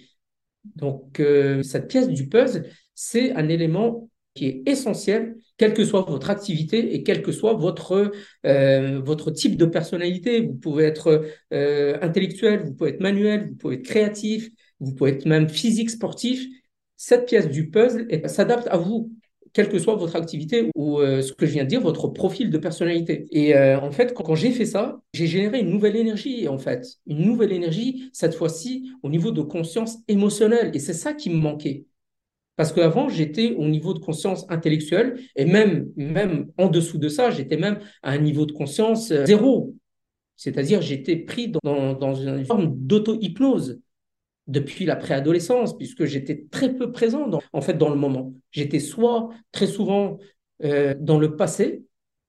Donc, 0.76 1.21
euh, 1.21 1.62
cette 1.62 1.88
pièce 1.88 2.09
du 2.09 2.29
puzzle, 2.29 2.69
c'est 2.95 3.33
un 3.33 3.49
élément 3.49 4.09
qui 4.35 4.47
est 4.47 4.62
essentiel, 4.67 5.37
quelle 5.59 5.75
que 5.75 5.85
soit 5.85 6.02
votre 6.02 6.31
activité 6.31 6.95
et 6.95 7.02
quel 7.02 7.21
que 7.21 7.33
soit 7.33 7.52
votre, 7.55 8.12
euh, 8.47 9.00
votre 9.00 9.31
type 9.31 9.57
de 9.57 9.67
personnalité. 9.67 10.41
Vous 10.41 10.55
pouvez 10.55 10.85
être 10.85 11.26
euh, 11.52 11.99
intellectuel, 12.00 12.62
vous 12.64 12.75
pouvez 12.75 12.91
être 12.91 13.00
manuel, 13.00 13.50
vous 13.50 13.57
pouvez 13.57 13.75
être 13.76 13.85
créatif, 13.85 14.49
vous 14.81 14.95
pouvez 14.95 15.11
être 15.11 15.26
même 15.26 15.49
physique, 15.49 15.91
sportif. 15.91 16.47
Cette 16.97 17.26
pièce 17.26 17.49
du 17.49 17.69
puzzle 17.69 18.07
s'adapte 18.29 18.69
à 18.69 18.79
vous 18.79 19.12
quelle 19.52 19.68
que 19.68 19.78
soit 19.78 19.97
votre 19.97 20.16
activité 20.16 20.71
ou 20.75 21.00
euh, 21.00 21.23
ce 21.23 21.32
que 21.32 21.47
je 21.47 21.52
viens 21.52 21.64
de 21.64 21.68
dire, 21.68 21.80
votre 21.80 22.09
profil 22.09 22.50
de 22.50 22.59
personnalité. 22.59 23.26
Et 23.30 23.54
euh, 23.54 23.78
en 23.78 23.90
fait, 23.90 24.14
quand, 24.14 24.35
j'ai 24.35 24.50
fait 24.50 24.64
ça, 24.64 25.00
j'ai 25.12 25.26
généré 25.26 25.61
une 25.61 25.71
nouvelle 25.71 25.97
énergie, 25.97 26.49
en 26.49 26.59
fait. 26.59 26.87
Une 27.06 27.25
nouvelle 27.25 27.52
énergie, 27.52 28.11
cette 28.12 28.35
fois-ci, 28.35 28.90
au 29.02 29.11
niveau 29.11 29.30
de 29.30 29.42
conscience 29.42 29.99
émotionnelle. 30.09 30.71
Et 30.75 30.78
c'est 30.78 30.94
ça 30.94 31.12
qui 31.12 31.30
me 31.30 31.37
manquait. 31.37 31.85
Parce 32.56 32.73
qu'avant, 32.73 33.09
j'étais 33.09 33.54
au 33.56 33.66
niveau 33.66 33.94
de 33.94 33.99
conscience 33.99 34.47
intellectuelle 34.49 35.18
et 35.37 35.44
même, 35.44 35.90
même 35.97 36.50
en 36.59 36.68
dessous 36.68 36.99
de 36.99 37.09
ça, 37.09 37.30
j'étais 37.30 37.56
même 37.56 37.78
à 38.02 38.12
un 38.12 38.18
niveau 38.18 38.47
de 38.47 38.52
conscience 38.52 39.11
euh, 39.11 39.25
zéro. 39.26 39.75
C'est-à-dire, 40.37 40.80
j'étais 40.82 41.16
pris 41.16 41.52
dans, 41.62 41.94
dans 41.94 42.14
une 42.14 42.44
forme 42.44 42.75
d'auto-hypnose 42.76 43.80
depuis 44.46 44.84
la 44.84 44.96
préadolescence, 44.96 45.76
puisque 45.76 46.04
j'étais 46.04 46.46
très 46.50 46.75
peu 46.75 46.92
présent 46.92 47.28
dans, 47.28 47.40
en 47.52 47.61
fait 47.61 47.75
dans 47.75 47.90
le 47.90 47.96
moment. 47.96 48.32
J'étais 48.50 48.80
soit 48.80 49.28
très 49.52 49.66
souvent 49.66 50.18
euh, 50.64 50.94
dans 50.99 51.18
le 51.18 51.37
passé, 51.37 51.84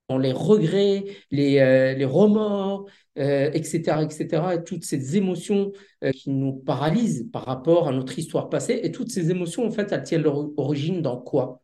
les 0.10 0.32
regrets, 0.32 1.05
les, 1.32 1.60
euh, 1.60 1.93
les 1.93 2.05
remords, 2.05 2.86
etc., 3.15 4.00
euh, 4.00 4.05
etc., 4.05 4.43
et 4.53 4.63
toutes 4.63 4.84
ces 4.84 5.17
émotions 5.17 5.72
qui 6.13 6.29
nous 6.29 6.53
paralysent 6.53 7.27
par 7.32 7.46
rapport 7.46 7.88
à 7.88 7.91
notre 7.91 8.17
histoire 8.20 8.50
passée. 8.50 8.79
Et 8.84 8.91
toutes 8.91 9.12
ces 9.12 9.32
émotions, 9.32 9.65
en 9.65 9.72
fait, 9.72 9.91
elles 9.91 10.03
tiennent 10.03 10.22
leur 10.22 10.58
origine 10.60 11.01
dans 11.01 11.17
quoi? 11.17 11.63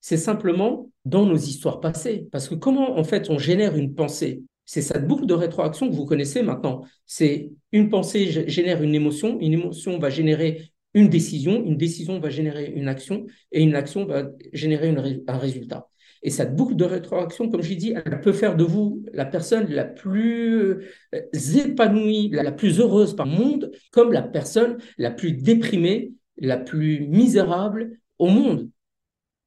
C'est 0.00 0.16
simplement 0.18 0.90
dans 1.04 1.24
nos 1.24 1.36
histoires 1.36 1.80
passées. 1.80 2.28
Parce 2.32 2.48
que 2.48 2.54
comment, 2.54 2.98
en 2.98 3.04
fait, 3.04 3.30
on 3.30 3.38
génère 3.38 3.76
une 3.76 3.94
pensée? 3.94 4.42
C'est 4.72 4.82
cette 4.82 5.08
boucle 5.08 5.26
de 5.26 5.34
rétroaction 5.34 5.90
que 5.90 5.96
vous 5.96 6.04
connaissez 6.04 6.44
maintenant. 6.44 6.84
C'est 7.04 7.50
une 7.72 7.88
pensée 7.88 8.46
génère 8.48 8.84
une 8.84 8.94
émotion, 8.94 9.36
une 9.40 9.54
émotion 9.54 9.98
va 9.98 10.10
générer 10.10 10.70
une 10.94 11.08
décision, 11.08 11.64
une 11.64 11.76
décision 11.76 12.20
va 12.20 12.30
générer 12.30 12.72
une 12.76 12.86
action, 12.86 13.26
et 13.50 13.64
une 13.64 13.74
action 13.74 14.04
va 14.04 14.30
générer 14.52 14.94
un 15.26 15.38
résultat. 15.38 15.88
Et 16.22 16.30
cette 16.30 16.54
boucle 16.54 16.76
de 16.76 16.84
rétroaction, 16.84 17.48
comme 17.48 17.62
je 17.62 17.70
l'ai 17.70 17.74
dit, 17.74 17.94
elle 17.96 18.20
peut 18.20 18.32
faire 18.32 18.54
de 18.54 18.62
vous 18.62 19.02
la 19.12 19.24
personne 19.24 19.66
la 19.70 19.84
plus 19.84 20.60
euh, 20.60 21.58
épanouie, 21.64 22.30
la 22.30 22.52
plus 22.52 22.78
heureuse 22.78 23.16
par 23.16 23.26
le 23.26 23.32
monde, 23.32 23.72
comme 23.90 24.12
la 24.12 24.22
personne 24.22 24.78
la 24.98 25.10
plus 25.10 25.32
déprimée, 25.32 26.12
la 26.38 26.58
plus 26.58 27.08
misérable 27.08 27.98
au 28.20 28.28
monde. 28.28 28.70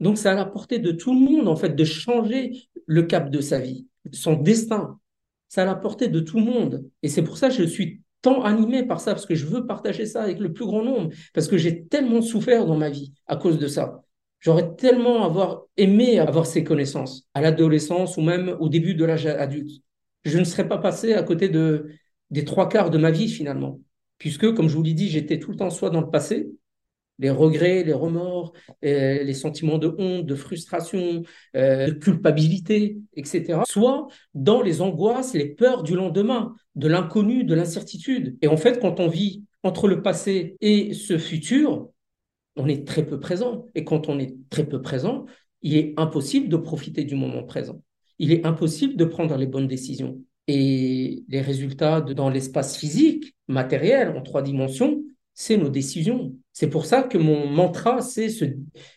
Donc, 0.01 0.17
c'est 0.17 0.27
à 0.27 0.35
la 0.35 0.43
portée 0.43 0.79
de 0.79 0.91
tout 0.91 1.13
le 1.13 1.21
monde, 1.21 1.47
en 1.47 1.55
fait, 1.55 1.77
de 1.77 1.83
changer 1.85 2.67
le 2.87 3.03
cap 3.03 3.29
de 3.29 3.39
sa 3.39 3.59
vie, 3.59 3.87
son 4.11 4.33
destin. 4.33 4.99
C'est 5.53 5.61
à 5.61 5.65
la 5.65 5.75
portée 5.75 6.07
de 6.07 6.19
tout 6.19 6.37
le 6.37 6.45
monde. 6.45 6.83
Et 7.03 7.09
c'est 7.09 7.21
pour 7.21 7.37
ça 7.37 7.49
que 7.49 7.53
je 7.53 7.63
suis 7.63 8.01
tant 8.23 8.41
animé 8.41 8.81
par 8.81 8.99
ça, 8.99 9.11
parce 9.11 9.27
que 9.27 9.35
je 9.35 9.45
veux 9.45 9.67
partager 9.67 10.07
ça 10.07 10.23
avec 10.23 10.39
le 10.39 10.51
plus 10.51 10.65
grand 10.65 10.81
nombre, 10.81 11.11
parce 11.31 11.47
que 11.47 11.59
j'ai 11.59 11.85
tellement 11.85 12.23
souffert 12.23 12.65
dans 12.65 12.75
ma 12.75 12.89
vie 12.89 13.13
à 13.27 13.35
cause 13.35 13.59
de 13.59 13.67
ça. 13.67 14.01
J'aurais 14.39 14.73
tellement 14.75 15.31
aimé 15.77 16.17
avoir 16.17 16.47
ces 16.47 16.63
connaissances 16.63 17.29
à 17.35 17.41
l'adolescence 17.41 18.17
ou 18.17 18.21
même 18.21 18.57
au 18.59 18.67
début 18.67 18.95
de 18.95 19.05
l'âge 19.05 19.27
adulte. 19.27 19.83
Je 20.25 20.39
ne 20.39 20.43
serais 20.43 20.67
pas 20.67 20.79
passé 20.79 21.13
à 21.13 21.21
côté 21.21 21.49
de, 21.49 21.85
des 22.31 22.45
trois 22.45 22.67
quarts 22.67 22.89
de 22.89 22.97
ma 22.97 23.11
vie 23.11 23.29
finalement, 23.29 23.79
puisque, 24.17 24.55
comme 24.55 24.69
je 24.69 24.75
vous 24.75 24.81
l'ai 24.81 24.95
dit, 24.95 25.07
j'étais 25.07 25.37
tout 25.37 25.51
le 25.51 25.57
temps 25.57 25.69
soit 25.69 25.91
dans 25.91 26.01
le 26.01 26.09
passé, 26.09 26.49
les 27.19 27.29
regrets, 27.29 27.83
les 27.83 27.93
remords, 27.93 28.53
euh, 28.83 29.23
les 29.23 29.33
sentiments 29.33 29.77
de 29.77 29.93
honte, 29.97 30.25
de 30.25 30.35
frustration, 30.35 31.23
euh, 31.55 31.87
de 31.87 31.91
culpabilité, 31.91 32.97
etc. 33.15 33.61
Soit 33.65 34.07
dans 34.33 34.61
les 34.61 34.81
angoisses, 34.81 35.33
les 35.33 35.49
peurs 35.49 35.83
du 35.83 35.95
lendemain, 35.95 36.55
de 36.75 36.87
l'inconnu, 36.87 37.43
de 37.43 37.53
l'incertitude. 37.53 38.37
Et 38.41 38.47
en 38.47 38.57
fait, 38.57 38.79
quand 38.79 38.99
on 38.99 39.07
vit 39.07 39.43
entre 39.63 39.87
le 39.87 40.01
passé 40.01 40.57
et 40.61 40.93
ce 40.93 41.17
futur, 41.17 41.89
on 42.55 42.67
est 42.67 42.85
très 42.85 43.05
peu 43.05 43.19
présent. 43.19 43.67
Et 43.75 43.83
quand 43.83 44.09
on 44.09 44.19
est 44.19 44.35
très 44.49 44.65
peu 44.65 44.81
présent, 44.81 45.25
il 45.61 45.77
est 45.77 45.93
impossible 45.97 46.49
de 46.49 46.57
profiter 46.57 47.03
du 47.03 47.15
moment 47.15 47.43
présent. 47.43 47.81
Il 48.19 48.31
est 48.31 48.45
impossible 48.45 48.95
de 48.95 49.05
prendre 49.05 49.35
les 49.37 49.47
bonnes 49.47 49.67
décisions. 49.67 50.19
Et 50.47 51.23
les 51.29 51.41
résultats 51.41 52.01
dans 52.01 52.29
l'espace 52.29 52.77
physique, 52.77 53.33
matériel, 53.47 54.09
en 54.09 54.21
trois 54.21 54.41
dimensions, 54.41 55.02
c'est 55.33 55.57
nos 55.57 55.69
décisions. 55.69 56.35
C'est 56.51 56.69
pour 56.69 56.85
ça 56.85 57.03
que 57.03 57.17
mon 57.17 57.47
mantra, 57.47 58.01
c'est 58.01 58.29
se, 58.29 58.45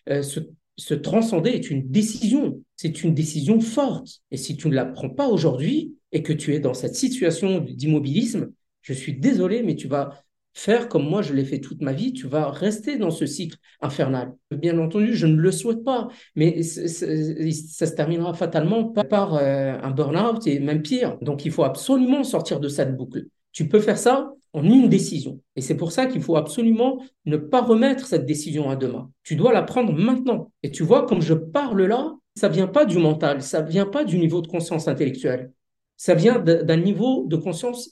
euh, 0.09 0.23
se, 0.23 0.95
transcender 0.95 1.50
est 1.50 1.71
une 1.71 1.90
décision. 1.90 2.62
C'est 2.76 3.02
une 3.02 3.14
décision 3.14 3.61
forte. 3.61 4.21
Et 4.31 4.37
si 4.37 4.57
tu 4.57 4.69
ne 4.69 4.75
la 4.75 4.85
prends 4.85 5.11
pas 5.11 5.28
aujourd'hui 5.28 5.95
et 6.12 6.23
que 6.23 6.33
tu 6.33 6.55
es 6.55 6.61
dans 6.61 6.75
cette 6.75 6.95
situation 6.95 7.61
d'immobilisme, 7.61 8.50
je 8.83 8.93
suis 8.93 9.14
désolé, 9.14 9.62
mais 9.62 9.75
tu 9.75 9.88
vas 9.88 10.23
faire 10.57 10.88
comme 10.88 11.07
moi 11.07 11.21
je 11.21 11.35
l'ai 11.35 11.45
fait 11.45 11.61
toute 11.61 11.83
ma 11.83 11.93
vie, 11.93 12.14
tu 12.14 12.26
vas 12.26 12.50
rester 12.50 12.97
dans 12.97 13.11
ce 13.11 13.26
cycle 13.26 13.59
infernal. 13.83 14.33
Bien 14.50 14.78
entendu, 14.78 15.14
je 15.14 15.26
ne 15.26 15.37
le 15.37 15.52
souhaite 15.52 15.85
pas, 15.85 16.09
mais 16.35 16.62
ça 16.62 17.87
se 17.87 17.95
terminera 17.95 18.33
fatalement 18.33 18.85
par 18.85 19.35
euh, 19.35 19.76
un 19.83 19.90
burn-out 19.90 20.47
et 20.47 20.59
même 20.59 20.81
pire. 20.81 21.19
Donc 21.21 21.45
il 21.45 21.50
faut 21.50 21.64
absolument 21.64 22.25
sortir 22.25 22.59
de 22.59 22.69
cette 22.69 22.97
boucle. 22.97 23.26
Tu 23.52 23.69
peux 23.69 23.81
faire 23.81 23.99
ça 23.99 24.33
en 24.57 24.65
une 24.65 24.89
décision. 24.89 25.41
Et 25.55 25.61
c'est 25.61 25.77
pour 25.77 25.93
ça 25.93 26.07
qu'il 26.07 26.23
faut 26.23 26.37
absolument 26.37 27.05
ne 27.27 27.37
pas 27.37 27.61
remettre 27.61 28.07
cette 28.07 28.25
décision 28.25 28.71
à 28.71 28.77
demain. 28.77 29.11
Tu 29.23 29.37
dois 29.37 29.53
la 29.53 29.63
prendre 29.63 29.93
maintenant. 29.93 30.51
Et 30.63 30.71
tu 30.71 30.83
vois, 30.83 31.05
comme 31.05 31.21
je 31.21 31.35
parle 31.35 31.83
là, 31.83 32.15
ça 32.35 32.49
vient 32.49 32.67
pas 32.67 32.87
du 32.87 32.97
mental, 32.97 33.43
ça 33.43 33.61
vient 33.61 33.85
pas 33.85 34.05
du 34.05 34.19
niveau 34.19 34.41
de 34.41 34.47
conscience 34.47 34.89
intellectuelle. 34.89 35.53
Ça 35.99 36.15
vient 36.15 36.39
d'un 36.39 36.77
niveau 36.77 37.27
de 37.27 37.37
conscience 37.37 37.91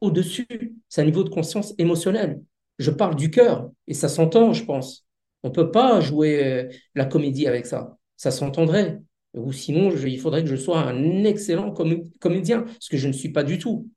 au-dessus. 0.00 0.46
C'est 0.88 1.02
un 1.02 1.04
niveau 1.04 1.24
de 1.24 1.30
conscience 1.30 1.74
émotionnel. 1.78 2.40
Je 2.78 2.92
parle 2.92 3.16
du 3.16 3.30
cœur 3.30 3.70
et 3.88 3.94
ça 3.94 4.08
s'entend, 4.08 4.52
je 4.52 4.64
pense. 4.64 5.06
On 5.42 5.48
ne 5.48 5.52
peut 5.52 5.72
pas 5.72 6.00
jouer 6.00 6.44
euh, 6.44 6.68
la 6.94 7.06
comédie 7.06 7.48
avec 7.48 7.66
ça. 7.66 7.96
Ça 8.16 8.30
s'entendrait. 8.30 9.00
Ou 9.34 9.52
sinon, 9.52 9.90
il 9.90 10.20
faudrait 10.20 10.42
que 10.42 10.48
je 10.48 10.56
sois 10.56 10.78
un 10.78 11.24
excellent 11.24 11.72
comédien, 12.20 12.64
ce 12.78 12.88
que 12.88 12.96
je 12.96 13.08
ne 13.08 13.12
suis 13.12 13.30
pas 13.30 13.42
du 13.42 13.58
tout. 13.58 13.88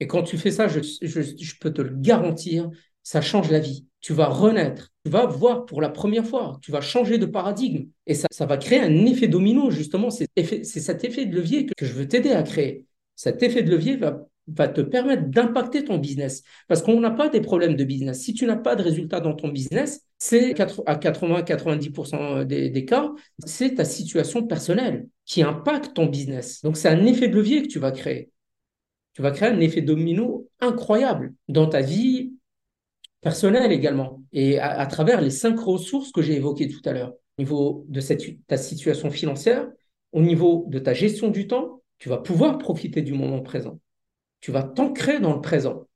Et 0.00 0.06
quand 0.06 0.22
tu 0.22 0.38
fais 0.38 0.50
ça, 0.50 0.68
je, 0.68 1.58
peux 1.60 1.72
te 1.72 1.82
le 1.82 1.94
garantir, 1.94 2.70
ça 3.02 3.20
change 3.20 3.50
la 3.50 3.58
vie. 3.58 3.86
Tu 4.00 4.12
vas 4.12 4.26
renaître, 4.26 4.92
tu 5.04 5.10
vas 5.10 5.26
voir 5.26 5.66
pour 5.66 5.80
la 5.80 5.88
première 5.88 6.24
fois, 6.24 6.58
tu 6.62 6.70
vas 6.70 6.80
changer 6.80 7.18
de 7.18 7.26
paradigme. 7.26 7.86
Et 8.06 8.14
ça, 8.14 8.46
va 8.46 8.56
créer 8.56 8.80
un 8.80 9.06
effet 9.06 9.26
domino, 9.26 9.70
justement. 9.70 10.10
C'est 10.10 10.28
cet 10.64 11.04
effet 11.04 11.26
de 11.26 11.34
levier 11.34 11.66
que 11.66 11.84
je 11.84 11.92
veux 11.92 12.06
t'aider 12.06 12.30
à 12.30 12.42
créer. 12.42 12.86
Cet 13.16 13.42
effet 13.42 13.62
de 13.62 13.70
levier 13.70 13.96
va 13.96 14.68
te 14.68 14.80
permettre 14.80 15.24
d'impacter 15.24 15.84
ton 15.84 15.98
business. 15.98 16.44
Parce 16.68 16.80
qu'on 16.80 17.00
n'a 17.00 17.10
pas 17.10 17.28
des 17.28 17.40
problèmes 17.40 17.74
de 17.74 17.84
business. 17.84 18.20
Si 18.20 18.34
tu 18.34 18.46
n'as 18.46 18.56
pas 18.56 18.76
de 18.76 18.84
résultats 18.84 19.20
dans 19.20 19.34
ton 19.34 19.48
business, 19.48 20.02
c'est 20.18 20.58
à 20.86 20.94
80-90% 20.94 22.44
des, 22.44 22.70
des, 22.70 22.84
cas, 22.84 23.12
c'est 23.44 23.74
ta 23.74 23.84
situation 23.84 24.46
personnelle 24.46 25.08
qui 25.24 25.42
impacte 25.42 25.94
ton 25.94 26.06
business. 26.06 26.62
Donc 26.62 26.76
c'est 26.76 26.88
un 26.88 27.04
effet 27.04 27.28
de 27.28 27.36
levier 27.36 27.62
que 27.62 27.68
tu 27.68 27.80
vas 27.80 27.90
créer. 27.90 28.30
Tu 29.18 29.22
vas 29.22 29.32
créer 29.32 29.48
un 29.48 29.58
effet 29.58 29.82
domino 29.82 30.48
incroyable 30.60 31.34
dans 31.48 31.66
ta 31.66 31.80
vie 31.80 32.34
personnelle 33.20 33.72
également. 33.72 34.22
Et 34.32 34.60
à, 34.60 34.86
travers 34.86 35.20
les 35.20 35.30
cinq 35.30 35.58
ressources 35.58 36.12
que 36.12 36.22
j'ai 36.22 36.36
évoquées 36.36 36.68
tout 36.68 36.80
à 36.84 36.92
l'heure. 36.92 37.14
Au 37.36 37.42
niveau 37.42 37.84
de 37.88 38.00
ta 38.46 38.56
situation 38.56 39.10
financière, 39.10 39.68
au 40.12 40.22
niveau 40.22 40.66
de 40.68 40.78
ta 40.78 40.94
gestion 40.94 41.30
du 41.30 41.48
temps, 41.48 41.82
tu 41.98 42.08
vas 42.08 42.18
pouvoir 42.18 42.58
profiter 42.58 43.02
du 43.02 43.12
moment 43.12 43.40
présent 43.42 43.80
tu 44.40 44.52
vas 44.52 44.62
t'ancrer 44.62 45.20
dans 45.20 45.34
le 45.34 45.40
présent 45.40 45.86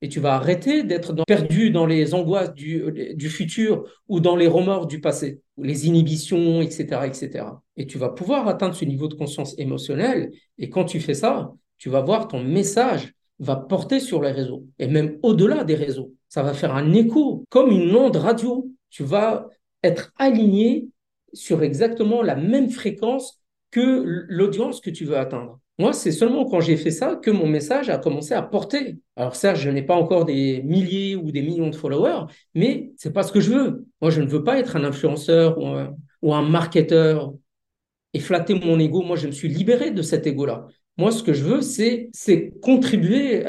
et 0.00 0.08
tu 0.08 0.20
vas 0.20 0.34
arrêter 0.34 0.84
d'être 0.84 1.12
perdu 1.26 1.70
dans 1.70 1.86
les 1.86 2.14
angoisses 2.14 2.54
du, 2.54 2.84
du, 3.16 3.28
futur 3.28 3.84
ou 4.06 4.20
dans 4.20 4.36
les 4.36 4.46
remords 4.46 4.86
du 4.86 5.00
passé, 5.00 5.40
ou 5.56 5.64
les 5.64 5.88
inhibitions, 5.88 6.62
etc., 6.62 7.06
etc. 7.06 7.46
Et 7.76 7.86
tu 7.86 7.98
vas 7.98 8.10
pouvoir 8.10 8.46
atteindre 8.46 8.76
ce 8.76 8.84
niveau 8.84 9.08
de 9.08 9.14
conscience 9.14 9.58
émotionnelle. 9.58 10.30
Et 10.56 10.70
quand 10.70 10.84
tu 10.84 11.00
fais 11.00 11.14
ça, 11.14 11.52
tu 11.78 11.88
vas 11.88 12.00
voir 12.00 12.28
ton 12.28 12.42
message 12.42 13.14
va 13.38 13.56
porter 13.56 14.00
sur 14.00 14.20
les 14.22 14.32
réseaux 14.32 14.64
et 14.78 14.88
même 14.88 15.18
au-delà 15.22 15.64
des 15.64 15.76
réseaux. 15.76 16.12
Ça 16.28 16.42
va 16.42 16.52
faire 16.52 16.74
un 16.74 16.92
écho 16.92 17.44
comme 17.48 17.70
une 17.70 17.94
onde 17.94 18.16
radio. 18.16 18.68
Tu 18.90 19.04
vas 19.04 19.48
être 19.82 20.12
aligné 20.18 20.88
sur 21.32 21.62
exactement 21.62 22.22
la 22.22 22.34
même 22.34 22.70
fréquence 22.70 23.40
que 23.70 24.02
l'audience 24.28 24.80
que 24.80 24.90
tu 24.90 25.04
veux 25.04 25.16
atteindre. 25.16 25.60
Moi, 25.78 25.92
c'est 25.92 26.10
seulement 26.10 26.44
quand 26.44 26.60
j'ai 26.60 26.76
fait 26.76 26.90
ça 26.90 27.14
que 27.14 27.30
mon 27.30 27.46
message 27.46 27.88
a 27.88 27.98
commencé 27.98 28.34
à 28.34 28.42
porter. 28.42 28.98
Alors 29.14 29.36
certes, 29.36 29.58
je 29.58 29.70
n'ai 29.70 29.82
pas 29.82 29.94
encore 29.94 30.24
des 30.24 30.60
milliers 30.62 31.14
ou 31.14 31.30
des 31.30 31.40
millions 31.40 31.70
de 31.70 31.76
followers, 31.76 32.24
mais 32.54 32.90
c'est 32.96 33.12
pas 33.12 33.22
ce 33.22 33.30
que 33.30 33.38
je 33.38 33.52
veux. 33.52 33.86
Moi, 34.00 34.10
je 34.10 34.20
ne 34.20 34.26
veux 34.26 34.42
pas 34.42 34.58
être 34.58 34.74
un 34.74 34.82
influenceur 34.82 35.56
ou 36.20 36.34
un, 36.34 36.42
marketeur 36.42 37.32
et 38.12 38.18
flatter 38.18 38.54
mon 38.54 38.80
ego. 38.80 39.02
Moi, 39.02 39.16
je 39.16 39.28
me 39.28 39.32
suis 39.32 39.48
libéré 39.48 39.92
de 39.92 40.02
cet 40.02 40.26
ego-là. 40.26 40.66
Moi, 40.98 41.12
ce 41.12 41.22
que 41.22 41.32
je 41.32 41.44
veux, 41.44 41.62
c'est, 41.62 42.10
contribuer 42.60 43.44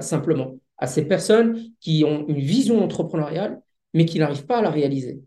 simplement 0.00 0.58
à 0.76 0.86
ces 0.86 1.06
personnes 1.06 1.60
qui 1.80 2.04
ont 2.04 2.26
une 2.28 2.40
vision 2.40 2.82
entrepreneuriale, 2.82 3.60
mais 3.94 4.04
qui 4.04 4.18
n'arrivent 4.18 4.46
pas 4.46 4.58
à 4.58 4.62
la 4.62 4.70
réaliser 4.70 5.20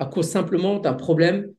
à 0.00 0.06
cause 0.06 0.28
simplement 0.28 0.78
d'un 0.80 0.94
problème 0.94 1.52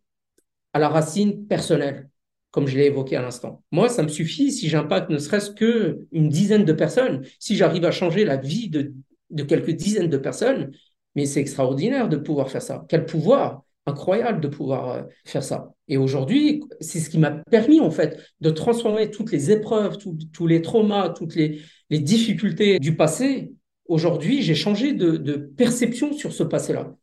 à 0.74 0.80
la 0.80 0.90
racine 0.90 1.48
personnelle 1.48 2.10
comme 2.52 2.68
je 2.68 2.78
l'ai 2.78 2.86
évoqué 2.86 3.18
à 3.18 3.22
l'instant. 3.22 3.64
Moi, 3.74 3.90
ça 3.90 4.02
me 4.02 4.08
suffit 4.08 4.50
si 4.50 4.70
j'impacte 4.70 5.10
ne 5.10 5.18
serait-ce 5.18 5.52
que 5.52 6.08
une 6.14 6.30
dizaine 6.30 6.64
de 6.64 6.72
personnes, 6.72 7.25
si 7.38 7.58
j'arrive 7.58 7.84
à 7.84 7.92
changer 7.92 8.24
la 8.24 8.38
vie 8.38 8.70
de 8.70 9.44
quelques 9.44 9.72
dizaines 9.72 10.10
de 10.10 10.18
personnes, 10.18 10.72
mais 11.16 11.25
c'est 11.25 11.42
extraordinaire 11.42 12.08
de 12.08 12.16
pouvoir 12.16 12.50
faire 12.50 12.62
ça. 12.62 12.86
Quel 12.88 13.06
pouvoir 13.06 13.64
incroyable 13.86 14.42
de 14.42 14.48
pouvoir 14.48 14.89
euh, 14.89 15.04
faire 15.24 15.44
ça. 15.44 15.74
Et 15.88 15.98
aujourd'hui, 15.98 16.63
c'est 16.82 17.00
ce 17.00 17.10
qui 17.10 17.20
m'a 17.20 17.32
permis 17.32 17.80
en 17.80 17.92
fait 17.92 18.20
de 18.42 18.50
transformer 18.50 19.12
toutes 19.12 19.32
les 19.32 19.51
épreuves, 19.51 19.98
tous 19.98 20.48
les 20.48 20.62
traumas, 20.62 21.10
toutes 21.10 21.36
les, 21.36 21.62
difficultés 21.89 22.80
du 22.80 22.96
passé. 22.96 23.54
Aujourd'hui, 23.88 24.42
j'ai 24.42 24.56
changé 24.56 24.94
de, 24.94 25.36
perception 25.56 26.13
sur 26.13 26.34
ce 26.34 26.44
passé-là. 26.44 26.96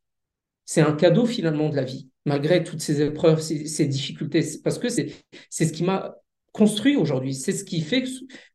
C'est 0.65 0.81
un 0.81 0.93
cadeau 0.93 1.25
finalement 1.27 1.69
de 1.69 1.77
la 1.77 1.85
vie 1.85 2.09
malgré 2.25 2.63
toutes 2.63 2.81
ces 2.81 3.03
épreuves, 3.03 3.41
ces, 3.41 3.87
difficultés, 3.87 4.45
parce 4.63 4.79
que 4.79 4.89
c'est 4.89 5.11
ce 5.51 5.73
qui 5.73 5.83
m'a 5.83 6.15
construit 6.53 6.95
aujourd'hui, 6.95 7.35
c'est 7.35 7.51
ce 7.51 7.65
qui 7.65 7.81
fait 7.81 8.05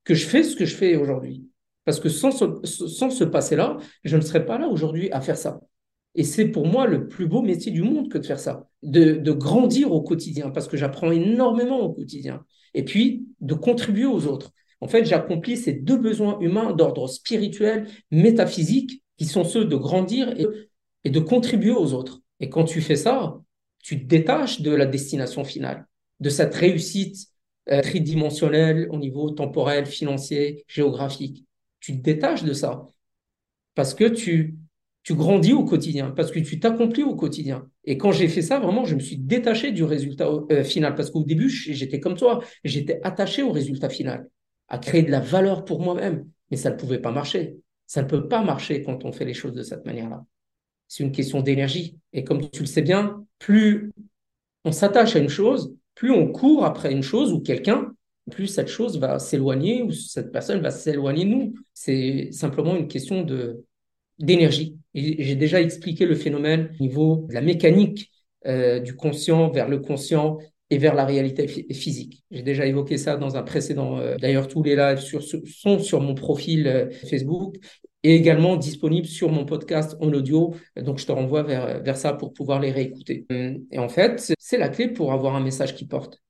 que, 0.06 0.14
je 0.14 0.26
fais 0.26 0.44
ce 0.44 0.56
que 0.56 0.66
je 0.66 0.76
fais 0.76 0.96
aujourd'hui. 0.96 1.46
Parce 1.84 2.00
que 2.00 2.10
sans 2.10 2.32
sans 2.64 3.10
ce 3.10 3.24
passé-là, 3.24 3.78
je 4.04 4.16
ne 4.18 4.22
serais 4.22 4.46
pas 4.46 4.58
là 4.58 4.68
aujourd'hui 4.68 5.10
à 5.12 5.22
faire 5.22 5.38
ça. 5.38 5.60
Et 6.18 6.24
c'est 6.24 6.48
pour 6.48 6.66
moi 6.66 6.88
le 6.88 7.08
plus 7.08 7.28
beau 7.28 7.44
métier 7.44 7.72
du 7.72 7.84
monde 7.84 8.10
que 8.10 8.18
de 8.18 8.26
faire 8.26 8.40
ça, 8.40 8.68
de, 8.82 9.32
grandir 9.32 9.92
au 9.92 10.02
quotidien, 10.02 10.50
parce 10.50 10.68
que 10.68 10.76
j'apprends 10.76 11.12
énormément 11.12 11.80
au 11.80 11.94
quotidien. 11.94 12.44
Et 12.74 12.84
puis, 12.84 13.28
de 13.40 13.54
contribuer 13.54 14.06
aux 14.06 14.26
autres. 14.26 14.52
En 14.82 14.88
fait, 14.88 15.06
j'accomplis 15.06 15.58
ces 15.58 15.74
deux 15.74 15.98
besoins 15.98 16.40
humains 16.40 16.74
d'ordre 16.74 17.08
spirituel, 17.08 17.88
métaphysique, 18.12 19.04
qui 19.18 19.26
sont 19.26 19.44
ceux 19.44 19.66
de 19.66 19.76
grandir 19.76 20.30
et, 20.40 20.48
et 21.04 21.12
de 21.12 21.20
contribuer 21.20 21.72
aux 21.72 21.94
autres. 21.94 22.22
Et 22.40 22.50
quand 22.50 22.66
tu 22.66 22.82
fais 22.82 22.96
ça, 22.96 23.40
tu 23.84 24.02
te 24.02 24.06
détaches 24.06 24.62
de 24.62 24.72
la 24.72 24.88
destination 24.88 25.44
finale, 25.44 25.88
de 26.20 26.30
cette 26.30 26.54
réussite 26.56 27.28
euh, 27.70 27.82
tridimensionnelle 27.82 28.88
au 28.92 28.98
niveau 28.98 29.30
temporel, 29.30 29.86
financier, 29.86 30.64
géographique. 30.68 31.46
Tu 31.80 31.98
te 31.98 32.02
détaches 32.02 32.44
de 32.44 32.54
ça 32.54 32.86
parce 33.76 33.94
que 33.94 34.06
tu, 34.06 34.56
tu 35.08 35.16
grandis 35.16 35.54
au 35.54 35.64
quotidien, 35.64 36.12
parce 36.12 36.32
que 36.32 36.40
tu 36.40 36.60
t'accomplis 36.60 37.04
au 37.04 37.16
quotidien. 37.16 37.70
Et 37.86 37.98
quand 37.98 38.12
j'ai 38.12 38.28
fait 38.28 38.42
ça, 38.42 38.60
vraiment, 38.60 38.84
je 38.84 38.94
me 38.94 39.00
suis 39.00 39.16
détaché 39.16 39.72
du 39.72 39.86
résultat 39.86 40.30
euh, 40.52 40.66
final, 40.66 40.96
parce 40.96 41.12
qu'au 41.12 41.24
début, 41.24 41.50
j'étais 41.50 42.02
comme 42.02 42.18
toi, 42.18 42.44
j'étais 42.66 43.00
attaché 43.04 43.42
au 43.42 43.54
résultat 43.54 43.88
final, 43.88 44.28
à 44.68 44.80
créer 44.80 45.04
de 45.04 45.10
la 45.10 45.22
valeur 45.22 45.64
pour 45.64 45.80
moi-même, 45.80 46.28
mais 46.52 46.58
ça 46.58 46.72
ne 46.72 46.76
pouvait 46.76 47.00
pas 47.00 47.14
marcher. 47.14 47.56
Ça 47.86 48.02
ne 48.02 48.08
peut 48.10 48.28
pas 48.28 48.44
marcher 48.44 48.82
quand 48.82 49.06
on 49.06 49.14
fait 49.14 49.24
les 49.24 49.34
choses 49.34 49.54
de 49.54 49.64
cette 49.64 49.86
manière-là. 49.86 50.26
C'est 50.90 51.06
une 51.06 51.14
question 51.14 51.40
d'énergie. 51.40 51.98
Et 52.12 52.26
comme 52.26 52.50
tu 52.50 52.60
le 52.60 52.66
sais 52.66 52.82
bien, 52.82 53.26
plus 53.40 53.94
on 54.66 54.74
s'attache 54.74 55.16
à 55.16 55.20
une 55.20 55.30
chose, 55.30 55.74
plus 55.96 56.12
on 56.12 56.34
court 56.34 56.66
après 56.66 56.92
une 56.92 57.02
chose 57.02 57.32
ou 57.32 57.40
quelqu'un, 57.40 57.94
plus 58.30 58.48
cette 58.48 58.68
chose 58.68 59.00
va 59.00 59.20
s'éloigner 59.20 59.84
ou 59.84 59.94
cette 59.94 60.34
personne 60.34 60.60
va 60.60 60.72
s'éloigner 60.72 61.24
de 61.24 61.30
nous. 61.30 61.54
C'est 61.74 62.28
simplement 62.34 62.76
une 62.76 62.90
question 62.90 63.24
de 63.24 63.64
d'énergie. 64.20 64.78
J'ai 64.94 65.36
déjà 65.36 65.62
expliqué 65.62 66.06
le 66.06 66.16
phénomène 66.16 66.72
au 66.80 66.84
niveau 66.84 67.26
de 67.30 67.34
la 67.34 67.42
mécanique 67.42 68.12
euh, 68.46 68.80
du 68.80 68.96
conscient 68.96 69.50
vers 69.50 69.68
le 69.68 69.80
conscient 69.80 70.38
et 70.70 70.78
vers 70.78 70.96
la 70.96 71.06
réalité 71.06 71.48
physique. 71.48 72.24
J'ai 72.32 72.42
déjà 72.42 72.66
évoqué 72.66 72.98
ça 72.98 73.16
dans 73.16 73.38
un 73.38 73.44
précédent. 73.44 73.98
Euh, 73.98 74.18
d'ailleurs, 74.18 74.48
tous 74.48 74.64
les 74.64 74.76
lives 74.76 75.00
sont 75.00 75.80
sur 75.80 76.02
mon 76.02 76.14
profil 76.14 76.68
euh, 76.68 76.90
Facebook 76.90 77.56
et 78.04 78.16
également 78.16 78.58
disponible 78.58 79.08
sur 79.08 79.32
mon 79.32 79.46
podcast 79.46 79.96
en 80.00 80.12
audio. 80.14 80.54
Donc, 80.76 81.00
je 81.00 81.06
te 81.06 81.12
renvoie 81.12 81.44
vers, 81.44 81.82
vers 81.84 81.98
ça 81.98 82.14
pour 82.14 82.34
pouvoir 82.34 82.60
les 82.60 82.72
réécouter. 82.72 83.26
Hum, 83.30 83.60
et 83.72 83.80
en 83.80 83.90
fait, 83.90 84.34
c'est 84.38 84.58
la 84.58 84.70
clé 84.70 84.88
pour 84.88 85.14
avoir 85.14 85.36
un 85.36 85.42
message 85.42 85.76
qui 85.76 85.86
porte 85.86 86.22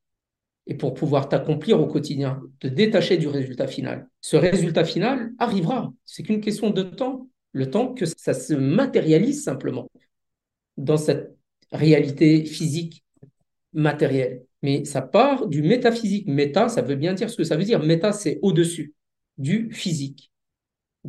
et 0.67 0.75
pour 0.75 0.93
pouvoir 0.93 1.29
t'accomplir 1.29 1.79
au 1.79 1.87
quotidien, 1.87 2.41
te 2.59 2.67
détacher 2.67 3.17
du 3.17 3.27
résultat 3.27 3.67
final. 3.67 4.07
Ce 4.21 4.35
résultat 4.35 4.83
final 4.83 5.31
arrivera. 5.39 5.93
C'est 6.05 6.23
qu'une 6.23 6.41
question 6.41 6.69
de 6.69 6.83
temps, 6.83 7.29
le 7.57 7.69
temps 7.71 7.93
que 7.93 8.05
ça 8.05 8.33
se 8.35 8.53
matérialise 8.53 9.43
simplement 9.43 9.89
dans 10.77 10.97
cette 10.97 11.35
réalité 11.71 12.45
physique 12.45 13.03
matérielle. 13.73 14.43
Mais 14.61 14.85
ça 14.85 15.01
part 15.01 15.47
du 15.47 15.63
métaphysique. 15.63 16.27
Méta, 16.27 16.69
ça 16.69 16.81
veut 16.83 16.95
bien 16.95 17.13
dire 17.13 17.29
ce 17.29 17.35
que 17.35 17.43
ça 17.43 17.57
veut 17.57 17.63
dire. 17.63 17.81
Méta, 17.83 18.13
c'est 18.13 18.37
au-dessus 18.43 18.93
du 19.39 19.71
physique 19.71 20.31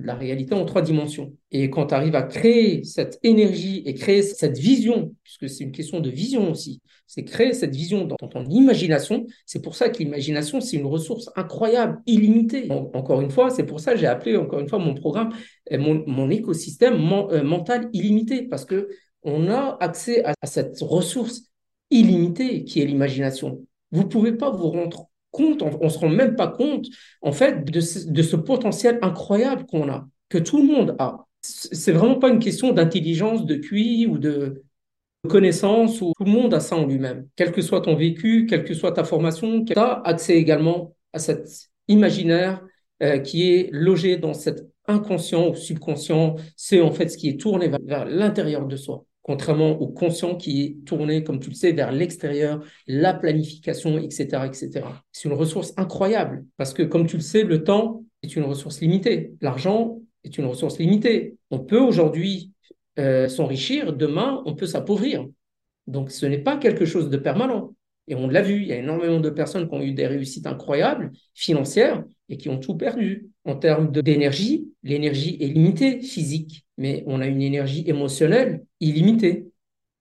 la 0.03 0.15
réalité 0.15 0.55
en 0.55 0.65
trois 0.65 0.83
dimensions. 0.83 1.33
Et 1.51 1.71
quand 1.71 1.87
tu 1.87 1.95
arrives 1.95 2.15
à 2.15 2.23
créer 2.23 2.85
cette 2.85 3.19
énergie 3.23 3.83
et 3.87 3.95
créer 3.95 4.23
cette 4.23 4.59
vision, 4.59 5.15
puisque 5.23 5.49
c'est 5.49 5.65
une 5.65 5.73
question 5.73 6.01
de 6.01 6.11
vision 6.11 6.51
aussi, 6.51 6.81
c'est 7.07 7.25
créer 7.25 7.55
cette 7.55 7.75
vision 7.75 8.05
dans 8.05 8.17
ton 8.17 8.45
imagination. 8.45 9.27
C'est 9.47 9.63
pour 9.63 9.75
ça 9.75 9.89
que 9.89 9.99
l'imagination, 9.99 10.61
c'est 10.61 10.77
une 10.77 10.87
ressource 10.87 11.31
incroyable, 11.37 12.01
illimitée. 12.07 12.71
encore 12.71 13.23
une 13.23 13.31
fois, 13.31 13.51
c'est 13.51 13.65
pour 13.65 13.81
ça 13.81 13.93
que 13.93 13.99
j'ai 13.99 14.07
appelé 14.07 14.37
encore 14.37 14.61
une 14.61 14.69
fois 14.69 14.79
mon 14.79 14.95
programme, 14.95 15.33
euh, 15.73 15.79
mon, 15.79 16.31
écosystème 16.31 16.95
euh, 16.95 17.43
mental 17.43 17.89
illimité, 17.95 18.43
parce 18.43 18.67
que 18.67 18.89
on 19.23 19.49
a 19.49 19.77
accès 19.81 20.23
à, 20.25 20.35
cette 20.45 20.79
ressource 20.81 21.45
illimitée 21.91 22.65
qui 22.65 22.81
est 22.81 22.85
l'imagination. 22.85 23.65
Vous 23.91 24.03
ne 24.03 24.09
pouvez 24.09 24.33
pas 24.33 24.51
vous 24.51 24.69
rendre 24.69 25.09
compte, 25.31 25.63
on, 25.63 25.85
ne 25.85 25.89
se 25.89 25.99
rend 25.99 26.09
même 26.09 26.37
pas 26.37 26.49
compte, 26.49 26.87
en 27.23 27.33
fait, 27.33 27.65
de 27.65 27.81
ce, 27.81 28.37
potentiel 28.37 28.99
incroyable 29.03 29.67
qu'on 29.67 29.89
a, 29.91 30.07
que 30.29 30.39
tout 30.39 30.59
le 30.59 30.67
monde 30.67 30.97
a. 30.99 31.27
C'est 31.41 31.93
vraiment 31.93 32.19
pas 32.19 32.29
une 32.29 32.41
question 32.41 32.73
d'intelligence, 32.73 33.47
de 33.47 33.55
QI 33.57 34.07
ou 34.07 34.19
de 34.19 34.65
connaissance, 35.29 36.01
ou 36.01 36.13
tout 36.17 36.25
le 36.25 36.31
monde 36.31 36.55
a 36.55 36.61
ça 36.61 36.77
en 36.77 36.87
lui-même. 36.87 37.29
Quel 37.37 37.53
que 37.53 37.63
soit 37.63 37.81
ton 37.81 37.95
vécu, 37.95 38.47
quelle 38.47 38.65
que 38.65 38.75
soit 38.75 38.93
ta 38.93 39.05
formation, 39.05 39.65
tu 39.65 39.73
as 39.77 40.01
accès 40.05 40.37
également 40.37 40.95
à 41.13 41.19
cet 41.19 41.49
imaginaire 41.89 42.63
euh, 43.03 43.19
qui 43.19 43.53
est 43.53 43.71
logé 43.73 44.17
dans 44.17 44.35
cet 44.35 44.67
inconscient 44.87 45.51
ou 45.51 45.55
subconscient. 45.55 46.37
C'est 46.57 46.81
en 46.81 46.91
fait 46.91 47.09
ce 47.09 47.19
qui 47.19 47.29
est 47.29 47.41
tourné 47.41 47.69
vers 47.69 48.05
l'intérieur 48.07 48.67
de 48.67 48.77
soi 48.77 49.05
contrairement 49.29 49.79
au 49.79 49.89
conscient 49.89 50.37
qui 50.37 50.63
est 50.63 50.87
tourné, 50.87 51.23
comme 51.23 51.39
tu 51.39 51.51
le 51.51 51.55
sais, 51.55 51.73
vers 51.73 51.93
l'extérieur, 51.93 52.65
la 52.87 53.13
planification, 53.13 53.99
etc., 53.99 54.47
etc. 54.47 54.87
C'est 55.13 55.29
une 55.29 55.35
ressource 55.35 55.75
incroyable 55.77 56.47
parce 56.57 56.73
que, 56.73 56.83
comme 56.83 57.07
tu 57.07 57.17
le 57.17 57.23
sais, 57.23 57.43
le 57.43 57.63
temps 57.63 58.05
est 58.23 58.37
une 58.37 58.45
ressource 58.45 58.81
limitée. 58.81 59.35
L'argent 59.43 60.01
est 60.25 60.39
une 60.39 60.47
ressource 60.47 60.79
limitée. 60.79 61.37
On 61.51 61.59
peut 61.59 61.79
aujourd'hui 61.79 62.53
euh, 62.99 63.29
s'enrichir, 63.29 63.93
demain, 63.93 64.43
on 64.47 64.55
peut 64.55 64.65
s'appauvrir. 64.65 65.27
Donc, 65.87 66.11
ce 66.11 66.25
n'est 66.25 66.39
pas 66.39 66.57
quelque 66.57 66.87
chose 66.87 67.11
de 67.11 67.19
permanent. 67.19 67.75
Et 68.07 68.15
on 68.15 68.29
l'a 68.29 68.41
vu, 68.41 68.63
il 68.63 68.69
y 68.69 68.73
a 68.73 68.79
énormément 68.79 69.21
de 69.21 69.29
personnes 69.29 69.69
qui 69.69 69.75
ont 69.75 69.83
eu 69.83 69.93
des 69.93 70.07
réussites 70.07 70.47
incroyables, 70.47 71.13
financières, 71.35 72.03
et 72.31 72.39
qui 72.39 72.49
ont 72.49 72.59
tout 72.59 72.77
perdu. 72.77 73.29
En 73.45 73.57
termes 73.57 73.93
d'énergie, 73.93 74.73
l'énergie 74.83 75.37
est 75.39 75.49
limitée, 75.49 76.01
physique, 76.01 76.65
mais 76.79 77.03
on 77.07 77.21
a 77.21 77.27
une 77.27 77.43
énergie 77.43 77.85
émotionnelle 77.87 78.65
illimitée. 78.81 79.51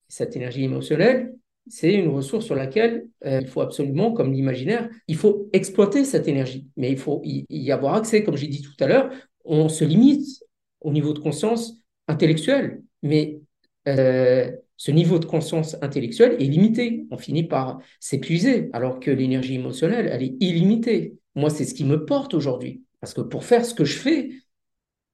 Cette 0.08 0.36
énergie 0.36 0.64
émotionnelle, 0.64 1.34
c'est 1.68 1.94
une 1.94 2.08
ressource 2.08 2.46
sur 2.46 2.56
laquelle 2.56 3.08
euh, 3.26 3.42
il 3.42 3.48
faut 3.48 3.62
absolument, 3.62 4.14
comme 4.14 4.32
l'imaginaire, 4.32 4.90
il 5.08 5.18
faut 5.18 5.50
exploiter 5.52 6.06
cette 6.06 6.28
énergie. 6.28 6.68
Mais 6.78 6.92
il 6.92 6.98
faut 6.98 7.22
y, 7.26 7.72
avoir 7.72 7.96
accès, 7.96 8.24
comme 8.24 8.38
j'ai 8.38 8.48
dit 8.48 8.62
tout 8.62 8.72
à 8.80 8.88
l'heure, 8.88 9.10
on 9.44 9.68
se 9.68 9.84
limite 9.84 10.44
au 10.80 10.94
niveau 10.94 11.14
de 11.14 11.20
conscience 11.20 11.82
intellectuelle. 12.08 12.82
Mais 13.04 13.42
euh, 13.88 14.50
ce 14.78 14.92
niveau 14.92 15.20
de 15.20 15.26
conscience 15.26 15.76
intellectuelle 15.82 16.36
est 16.40 16.46
limité. 16.46 17.06
On 17.12 17.18
finit 17.18 17.44
par 17.44 17.80
s'épuiser, 18.00 18.70
alors 18.72 19.00
que 19.00 19.12
l'énergie 19.12 19.56
émotionnelle, 19.56 20.10
elle 20.12 20.24
est 20.24 20.36
illimitée. 20.40 21.16
Moi, 21.36 21.50
c'est 21.50 21.66
ce 21.66 21.74
qui 21.74 21.84
me 21.84 22.06
porte 22.06 22.34
aujourd'hui. 22.34 22.84
Parce 23.02 23.14
que 23.14 23.22
pour 23.22 23.44
faire 23.44 23.66
ce 23.66 23.74
que 23.74 23.86
je 23.86 23.98
fais, 23.98 24.30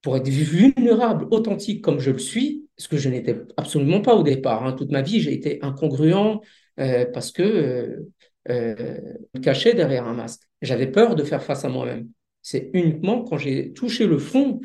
pour 0.03 0.17
être 0.17 0.27
vulnérable, 0.27 1.27
authentique 1.31 1.81
comme 1.81 1.99
je 1.99 2.11
le 2.11 2.19
suis, 2.19 2.67
ce 2.77 2.87
que 2.87 2.97
je 2.97 3.09
n'étais 3.09 3.41
absolument 3.57 4.01
pas 4.01 4.13
au 4.13 4.21
départ. 4.21 4.65
Hein. 4.65 4.73
Toute 4.73 4.91
ma 4.91 5.01
vie, 5.01 5.21
j'ai 5.21 5.33
été 5.33 5.59
incongruent 5.63 6.41
euh, 6.79 7.05
parce 7.11 7.31
que 7.31 7.41
euh, 7.41 8.11
euh, 8.49 8.99
cachais 9.41 9.73
derrière 9.73 10.05
un 10.05 10.13
masque. 10.13 10.41
J'avais 10.61 10.87
peur 10.87 11.15
de 11.15 11.23
faire 11.23 11.41
face 11.41 11.63
à 11.63 11.69
moi-même. 11.69 12.09
C'est 12.41 12.69
uniquement 12.73 13.23
quand 13.23 13.37
j'ai 13.37 13.71
touché 13.71 14.05
le 14.05 14.17
fond, 14.17 14.59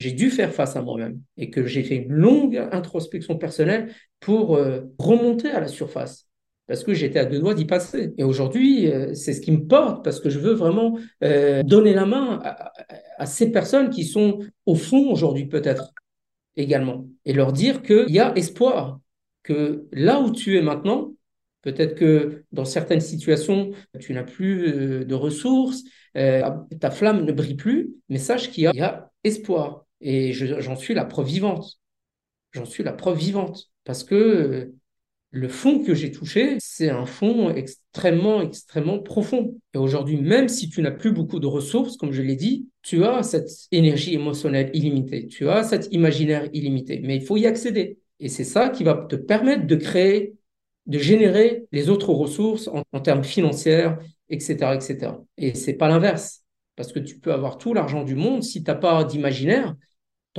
j'ai 0.00 0.12
dû 0.12 0.30
faire 0.30 0.54
face 0.54 0.74
à 0.74 0.82
moi-même 0.82 1.20
et 1.36 1.50
que 1.50 1.66
j'ai 1.66 1.82
fait 1.82 1.96
une 1.96 2.12
longue 2.12 2.56
introspection 2.72 3.36
personnelle 3.36 3.92
pour 4.20 4.56
euh, 4.56 4.80
remonter 4.98 5.50
à 5.50 5.60
la 5.60 5.68
surface 5.68 6.27
parce 6.68 6.84
que 6.84 6.94
j'étais 6.94 7.18
à 7.18 7.24
deux 7.24 7.40
doigts 7.40 7.54
d'y 7.54 7.64
passer. 7.64 8.12
Et 8.18 8.24
aujourd'hui, 8.24 8.92
euh, 8.92 9.14
c'est 9.14 9.32
ce 9.32 9.40
qui 9.40 9.50
me 9.50 9.66
porte 9.66 10.04
parce 10.04 10.20
que 10.20 10.30
je 10.30 10.38
veux 10.38 10.52
vraiment 10.52 10.98
euh, 11.24 11.62
donner 11.62 11.94
la 11.94 12.06
main 12.06 12.40
à, 13.18 13.26
ces 13.26 13.50
personnes 13.50 13.90
qui 13.90 14.04
sont 14.04 14.38
au 14.66 14.74
fond 14.76 15.10
aujourd'hui 15.10 15.46
peut-être 15.46 15.92
également 16.56 17.06
et 17.24 17.32
leur 17.32 17.52
dire 17.52 17.82
qu'il 17.82 18.10
y 18.10 18.20
a 18.20 18.36
espoir, 18.36 19.00
que 19.42 19.86
là 19.92 20.20
où 20.20 20.30
tu 20.30 20.56
es 20.56 20.62
maintenant, 20.62 21.14
peut-être 21.62 21.94
que 21.96 22.44
dans 22.52 22.64
certaines 22.64 23.00
situations, 23.00 23.72
tu 23.98 24.12
n'as 24.12 24.22
plus 24.22 25.04
de 25.04 25.14
ressources, 25.14 25.82
ta 26.14 26.90
flamme 26.90 27.24
ne 27.24 27.32
brille 27.32 27.56
plus, 27.56 27.90
mais 28.08 28.18
sache 28.18 28.50
qu'il 28.50 28.64
y, 28.64 28.80
a 28.80 29.10
espoir. 29.24 29.86
Et 30.00 30.32
j'en 30.32 30.76
suis 30.76 30.94
la 30.94 31.04
preuve 31.04 31.26
vivante. 31.26 31.78
J'en 32.52 32.64
suis 32.64 32.82
la 32.82 32.92
preuve 32.92 33.18
vivante. 33.18 33.70
Parce 33.84 34.04
que 34.04 34.14
euh, 34.14 34.74
le 35.30 35.48
fond 35.48 35.80
que 35.80 35.94
j'ai 35.94 36.10
touché, 36.10 36.56
c'est 36.58 36.88
un 36.88 37.04
fond 37.04 37.50
extrêmement, 37.50 38.40
extrêmement 38.40 38.98
profond. 38.98 39.54
Et 39.74 39.78
aujourd'hui, 39.78 40.16
même 40.16 40.48
si 40.48 40.70
tu 40.70 40.80
n'as 40.80 40.90
plus 40.90 41.12
beaucoup 41.12 41.38
de 41.38 41.46
ressources, 41.46 41.96
comme 41.96 42.12
je 42.12 42.22
l'ai 42.22 42.36
dit, 42.36 42.68
tu 42.82 43.04
as 43.04 43.22
cette 43.22 43.50
énergie 43.70 44.14
émotionnelle 44.14 44.70
illimitée, 44.72 45.26
tu 45.26 45.48
as 45.48 45.64
cet 45.64 45.92
imaginaire 45.92 46.48
illimité, 46.54 47.00
mais 47.04 47.16
il 47.16 47.22
faut 47.22 47.36
y 47.36 47.46
accéder. 47.46 47.98
Et 48.20 48.28
c'est 48.28 48.44
ça 48.44 48.70
qui 48.70 48.84
va 48.84 48.94
te 48.94 49.16
permettre 49.16 49.66
de 49.66 49.76
créer, 49.76 50.34
de 50.86 50.98
générer 50.98 51.66
les 51.72 51.90
autres 51.90 52.12
ressources 52.12 52.68
en, 52.68 53.00
termes 53.00 53.24
financiers, 53.24 53.90
etc., 54.30 54.74
etc. 54.74 55.12
Et 55.36 55.54
c'est 55.54 55.74
pas 55.74 55.88
l'inverse. 55.88 56.42
Parce 56.74 56.92
que 56.92 57.00
tu 57.00 57.18
peux 57.18 57.32
avoir 57.32 57.58
tout 57.58 57.74
l'argent 57.74 58.04
du 58.04 58.14
monde, 58.14 58.42
si 58.42 58.62
tu 58.62 58.70
n'as 58.70 58.76
pas 58.76 59.04
d'imaginaire, 59.04 59.74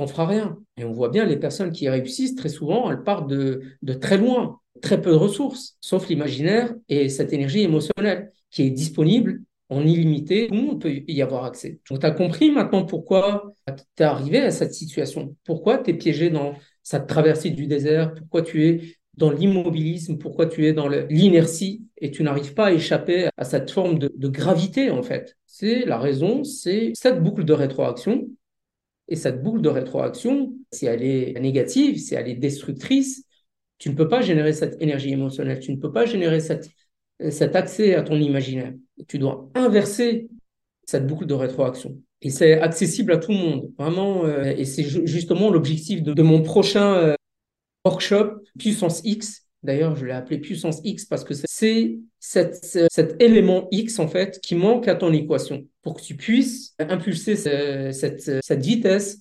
t'en 0.00 0.06
feras 0.06 0.26
rien. 0.26 0.58
Et 0.78 0.84
on 0.84 0.92
voit 0.92 1.10
bien 1.10 1.26
les 1.26 1.36
personnes 1.36 1.72
qui 1.72 1.88
réussissent, 1.88 2.34
très 2.34 2.48
souvent, 2.48 2.90
elles 2.90 3.02
partent 3.02 3.28
de, 3.28 3.76
très 4.00 4.16
loin, 4.16 4.58
très 4.80 5.00
peu 5.00 5.10
de 5.10 5.16
ressources, 5.16 5.76
sauf 5.80 6.08
l'imaginaire 6.08 6.74
et 6.88 7.08
cette 7.10 7.32
énergie 7.34 7.60
émotionnelle 7.60 8.32
qui 8.50 8.62
est 8.62 8.70
disponible 8.70 9.42
en 9.68 9.82
illimité. 9.82 10.48
Tout 10.48 10.54
le 10.54 10.62
monde 10.62 10.80
peut 10.80 11.02
y 11.06 11.22
avoir 11.22 11.44
accès. 11.44 11.80
Donc, 11.90 12.00
tu 12.00 12.06
as 12.06 12.10
compris 12.12 12.50
maintenant 12.50 12.86
pourquoi 12.86 13.52
tu 13.66 14.02
es 14.02 14.02
arrivé 14.02 14.38
à 14.38 14.50
cette 14.50 14.72
situation, 14.72 15.36
pourquoi 15.44 15.78
tu 15.78 15.90
es 15.90 15.94
piégé 15.94 16.30
dans 16.30 16.54
cette 16.82 17.06
traversée 17.06 17.50
du 17.50 17.66
désert, 17.66 18.14
pourquoi 18.14 18.40
tu 18.40 18.66
es 18.66 18.96
dans 19.18 19.30
l'immobilisme, 19.30 20.16
pourquoi 20.16 20.46
tu 20.46 20.66
es 20.66 20.72
dans 20.72 20.88
l'inertie? 20.88 21.84
Et 21.98 22.10
tu 22.10 22.22
n'arrives 22.22 22.54
pas 22.54 22.68
à 22.68 22.72
échapper 22.72 23.28
à 23.36 23.44
cette 23.44 23.70
forme 23.70 23.98
de 23.98 24.28
gravité 24.28 24.90
en 24.90 25.02
fait. 25.02 25.36
C'est 25.44 25.84
la 25.84 25.98
raison, 25.98 26.42
c'est 26.42 26.92
cette 26.94 27.22
boucle 27.22 27.44
de 27.44 27.52
rétroaction. 27.52 28.28
Et 29.10 29.16
cette 29.16 29.42
boucle 29.42 29.60
de 29.60 29.68
rétroaction, 29.68 30.54
si 30.72 30.86
elle 30.86 31.02
est 31.02 31.38
négative, 31.40 31.98
si 31.98 32.14
elle 32.14 32.28
est 32.28 32.36
destructrice, 32.36 33.24
tu 33.78 33.90
ne 33.90 33.94
peux 33.94 34.08
pas 34.08 34.20
générer 34.20 34.52
cette 34.52 34.80
énergie 34.80 35.10
émotionnelle, 35.10 35.58
tu 35.58 35.72
ne 35.72 35.76
peux 35.76 35.90
pas 35.90 36.06
générer 36.06 36.40
cet 36.40 37.56
accès 37.56 37.94
à 37.96 38.02
ton 38.02 38.16
imaginaire. 38.16 38.72
Tu 39.08 39.18
dois 39.18 39.50
inverser 39.54 40.28
cette 40.84 41.06
boucle 41.06 41.26
de 41.26 41.34
rétroaction. 41.34 41.96
Et 42.22 42.30
c'est 42.30 42.60
accessible 42.60 43.12
à 43.12 43.16
tout 43.16 43.32
le 43.32 43.38
monde, 43.38 43.72
vraiment. 43.78 44.24
Euh, 44.26 44.44
et 44.44 44.64
c'est 44.64 44.82
justement 44.82 45.50
l'objectif 45.50 46.02
de, 46.02 46.22
mon 46.22 46.42
prochain 46.42 46.94
euh, 46.94 47.14
workshop 47.84 48.42
Puissance 48.58 49.00
X. 49.04 49.46
D'ailleurs, 49.62 49.96
je 49.96 50.06
l'ai 50.06 50.12
appelé 50.12 50.38
Puissance 50.38 50.80
X 50.84 51.06
parce 51.06 51.24
que 51.24 51.34
c'est 51.34 51.98
cet 52.18 53.22
élément 53.22 53.68
X, 53.70 53.98
en 53.98 54.08
fait, 54.08 54.40
qui 54.40 54.54
manque 54.54 54.88
à 54.88 54.94
ton 54.94 55.12
équation 55.12 55.66
pour 55.82 55.94
que 55.96 56.02
tu 56.02 56.16
puisses 56.16 56.74
impulser 56.78 57.36
cette, 57.36 58.62
vitesse 58.62 59.18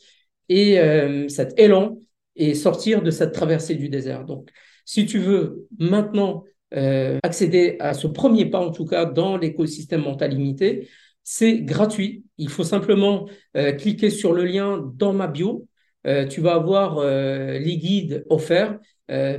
et 0.49 0.79
euh, 0.79 1.27
cet 1.27 1.59
élan 1.59 1.97
et 2.35 2.53
sortir 2.53 3.01
de 3.01 3.11
cette 3.11 3.33
traversée 3.33 3.75
du 3.75 3.89
désert. 3.89 4.25
Donc, 4.25 4.49
si 4.85 5.05
tu 5.05 5.19
veux 5.19 5.67
maintenant 5.77 6.43
euh, 6.75 7.19
accéder 7.23 7.77
à 7.79 7.93
ce 7.93 8.07
premier 8.07 8.45
pas, 8.45 8.59
en 8.59 8.71
tout 8.71 8.85
cas, 8.85 9.05
dans 9.05 9.37
l'écosystème 9.37 10.01
mental 10.01 10.31
limité, 10.31 10.89
c'est 11.23 11.59
gratuit. 11.61 12.25
Il 12.37 12.49
faut 12.49 12.63
simplement 12.63 13.29
euh, 13.55 13.71
cliquer 13.73 14.09
sur 14.09 14.33
le 14.33 14.45
lien 14.45 14.83
dans 14.95 15.13
ma 15.13 15.27
bio. 15.27 15.67
Euh, 16.07 16.25
tu 16.25 16.41
vas 16.41 16.53
avoir 16.53 17.03
les 17.03 17.77
guides 17.77 18.25
offerts. 18.29 18.79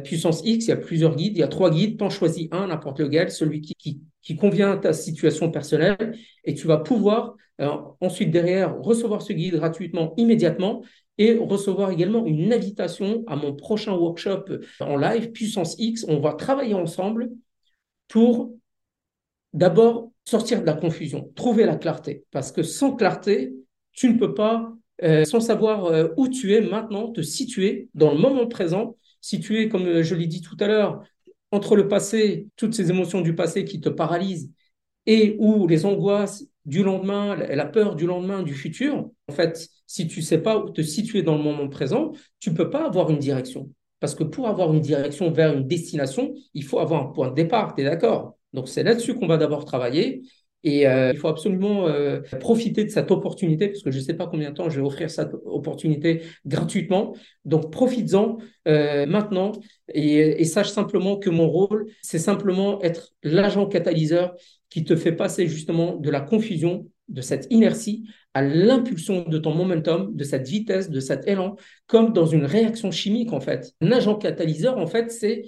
Puissance 0.03 0.43
X, 0.45 0.67
il 0.67 0.69
y 0.71 0.73
a 0.73 0.77
plusieurs 0.77 1.15
guides, 1.15 1.37
il 1.37 1.41
y 1.41 1.45
a 1.45 1.49
trois 1.49 1.71
guides, 1.71 1.97
t'en 1.97 2.11
choisis 2.11 2.49
un, 2.51 2.67
n'importe 2.67 2.99
lequel, 2.99 3.31
celui 3.31 3.61
qui, 3.61 3.75
qui, 3.77 4.01
qui, 4.21 4.35
convient 4.35 4.73
à 4.73 4.77
ta 4.77 4.93
situation 4.93 5.53
personnelle, 5.53 6.19
et 6.43 6.55
tu 6.55 6.67
vas 6.67 6.79
pouvoir 6.79 7.37
ensuite 8.01 8.33
derrière 8.33 8.77
recevoir 8.81 9.23
ce 9.23 9.33
guide 9.33 9.55
gratuitement, 9.55 10.13
immédiatement, 10.17 10.83
et 11.21 11.37
recevoir 11.37 11.91
également 11.91 12.25
une 12.25 12.51
invitation 12.51 13.25
à 13.27 13.37
mon 13.37 13.55
prochain 13.55 13.93
workshop 13.93 14.45
en 14.81 14.97
live, 14.97 15.33
Puissance 15.33 15.77
X. 15.79 16.07
On 16.09 16.19
va 16.19 16.33
travailler 16.33 16.73
ensemble 16.73 17.31
pour 18.09 18.55
d'abord 19.53 20.13
sortir 20.25 20.63
de 20.63 20.67
la 20.67 20.73
confusion, 20.73 21.31
trouver 21.35 21.67
la 21.67 21.77
clarté. 21.77 22.25
Parce 22.31 22.53
que 22.53 22.63
sans 22.63 22.97
clarté, 22.97 23.53
tu 23.93 24.09
ne 24.09 24.19
peux 24.19 24.33
pas, 24.33 24.73
euh, 25.03 25.25
sans 25.25 25.41
savoir 25.41 25.87
euh, 25.87 26.09
où 26.17 26.29
tu 26.29 26.55
es 26.55 26.61
maintenant, 26.61 27.11
te 27.11 27.23
situer 27.23 27.89
dans 27.95 28.13
le 28.13 28.19
moment 28.19 28.47
présent, 28.47 28.97
situer, 29.21 29.69
comme 29.69 29.87
euh, 29.87 30.03
je 30.03 30.15
l'ai 30.15 30.27
dit 30.27 30.41
tout 30.41 30.57
à 30.61 30.67
l'heure, 30.67 31.03
entre 31.53 31.77
le 31.77 31.89
passé, 31.89 32.47
toutes 32.57 32.75
ces 32.75 32.91
émotions 32.91 33.21
du 33.21 33.35
passé 33.35 33.65
qui 33.65 33.81
te 33.81 33.89
paralysent 33.89 34.51
et 35.07 35.37
où 35.39 35.67
les 35.67 35.87
angoisses 35.87 36.45
du 36.65 36.83
lendemain, 36.83 37.37
la 37.37 37.67
peur 37.67 37.97
du 37.97 38.07
lendemain, 38.07 38.43
du 38.43 38.55
futur, 38.55 39.11
en 39.29 39.33
fait, 39.33 39.69
si 39.87 40.07
tu 40.07 40.23
sais 40.23 40.39
pas 40.39 40.59
où 40.59 40.71
te 40.71 40.83
situer 40.83 41.23
dans 41.23 41.37
le 41.37 41.43
moment 41.43 41.69
présent, 41.69 42.13
tu 42.39 42.53
peux 42.55 42.71
pas 42.71 42.87
avoir 42.87 43.11
une 43.11 43.19
direction. 43.19 43.71
Parce 43.99 44.15
que 44.15 44.25
pour 44.25 44.49
avoir 44.49 44.73
une 44.73 44.81
direction 44.81 45.31
vers 45.31 45.53
une 45.53 45.67
destination, 45.67 46.35
il 46.55 46.65
faut 46.65 46.79
avoir 46.79 47.03
un 47.03 47.07
point 47.07 47.29
de 47.29 47.35
départ, 47.35 47.75
tu 47.75 47.83
es 47.83 47.85
d'accord? 47.85 48.37
Donc 48.53 48.69
c'est 48.69 48.83
là-dessus 48.83 49.15
qu'on 49.15 49.27
va 49.27 49.37
d'abord 49.37 49.65
travailler. 49.65 50.23
Et 50.63 50.87
euh, 50.87 51.13
il 51.13 51.19
faut 51.19 51.29
absolument 51.29 51.89
euh, 51.89 52.21
profiter 52.39 52.85
de 52.85 52.91
cette 52.91 53.11
opportunité, 53.11 53.69
parce 53.69 53.83
que 53.83 53.91
je 53.91 53.99
ne 53.99 54.03
sais 54.03 54.15
pas 54.15 54.27
combien 54.27 54.51
de 54.51 54.55
temps 54.55 54.69
je 54.69 54.81
vais 54.81 54.87
offrir 54.87 55.11
cette 55.11 55.33
opportunité 55.45 56.23
gratuitement. 56.45 57.15
Donc 57.45 57.73
profites-en 57.73 58.39
euh, 58.69 59.07
maintenant 59.07 59.53
et, 59.95 60.41
et 60.41 60.45
sache 60.45 60.71
simplement 60.71 61.17
que 61.17 61.31
mon 61.31 61.49
rôle, 61.49 61.87
c'est 62.03 62.19
simplement 62.19 62.81
être 62.83 63.11
l'agent 63.23 63.67
catalyseur 63.67 64.35
qui 64.69 64.85
te 64.85 64.97
fait 64.97 65.13
passer 65.13 65.47
justement 65.47 65.97
de 65.97 66.11
la 66.11 66.21
confusion, 66.21 66.87
de 67.09 67.23
cette 67.23 67.49
inertie, 67.51 68.05
à 68.35 68.43
l'impulsion 68.43 69.29
de 69.29 69.39
ton 69.39 69.55
momentum, 69.55 70.15
de 70.15 70.25
cette 70.25 70.47
vitesse, 70.47 70.91
de 70.91 71.01
cet 71.01 71.27
élan, 71.27 71.57
comme 71.87 72.13
dans 72.13 72.27
une 72.27 72.45
réaction 72.45 72.91
chimique 72.91 73.33
en 73.33 73.41
fait. 73.41 73.73
Un 73.81 73.91
agent 73.93 74.15
catalyseur, 74.17 74.79
en 74.79 74.87
fait, 74.87 75.11
c'est 75.11 75.43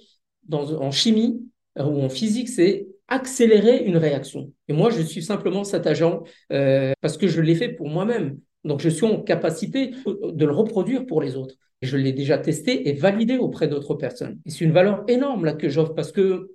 en 0.50 0.90
chimie 0.90 1.40
euh, 1.78 1.84
ou 1.84 2.02
en 2.02 2.08
physique, 2.08 2.48
c'est 2.48 2.88
accélérer 3.08 3.84
une 3.84 3.96
réaction. 3.96 4.52
Et 4.68 4.72
moi, 4.72 4.90
je 4.90 5.02
suis 5.02 5.22
simplement 5.22 5.64
cet 5.64 5.86
agent 5.86 6.22
euh, 6.52 6.92
parce 7.00 7.16
que 7.16 7.28
je 7.28 7.40
l'ai 7.40 7.54
fait 7.54 7.68
pour 7.68 7.88
moi-même. 7.88 8.38
Donc, 8.64 8.80
je 8.80 8.88
suis 8.88 9.04
en 9.04 9.20
capacité 9.20 9.92
de 10.06 10.46
le 10.46 10.52
reproduire 10.52 11.06
pour 11.06 11.20
les 11.20 11.36
autres. 11.36 11.56
Je 11.82 11.96
l'ai 11.96 12.12
déjà 12.12 12.38
testé 12.38 12.88
et 12.88 12.92
validé 12.92 13.36
auprès 13.36 13.66
d'autres 13.66 13.94
personnes. 13.94 14.38
Et 14.46 14.50
c'est 14.50 14.64
une 14.64 14.72
valeur 14.72 15.04
énorme 15.08 15.44
là 15.44 15.52
que 15.52 15.68
j'offre 15.68 15.94
parce 15.94 16.12
que 16.12 16.50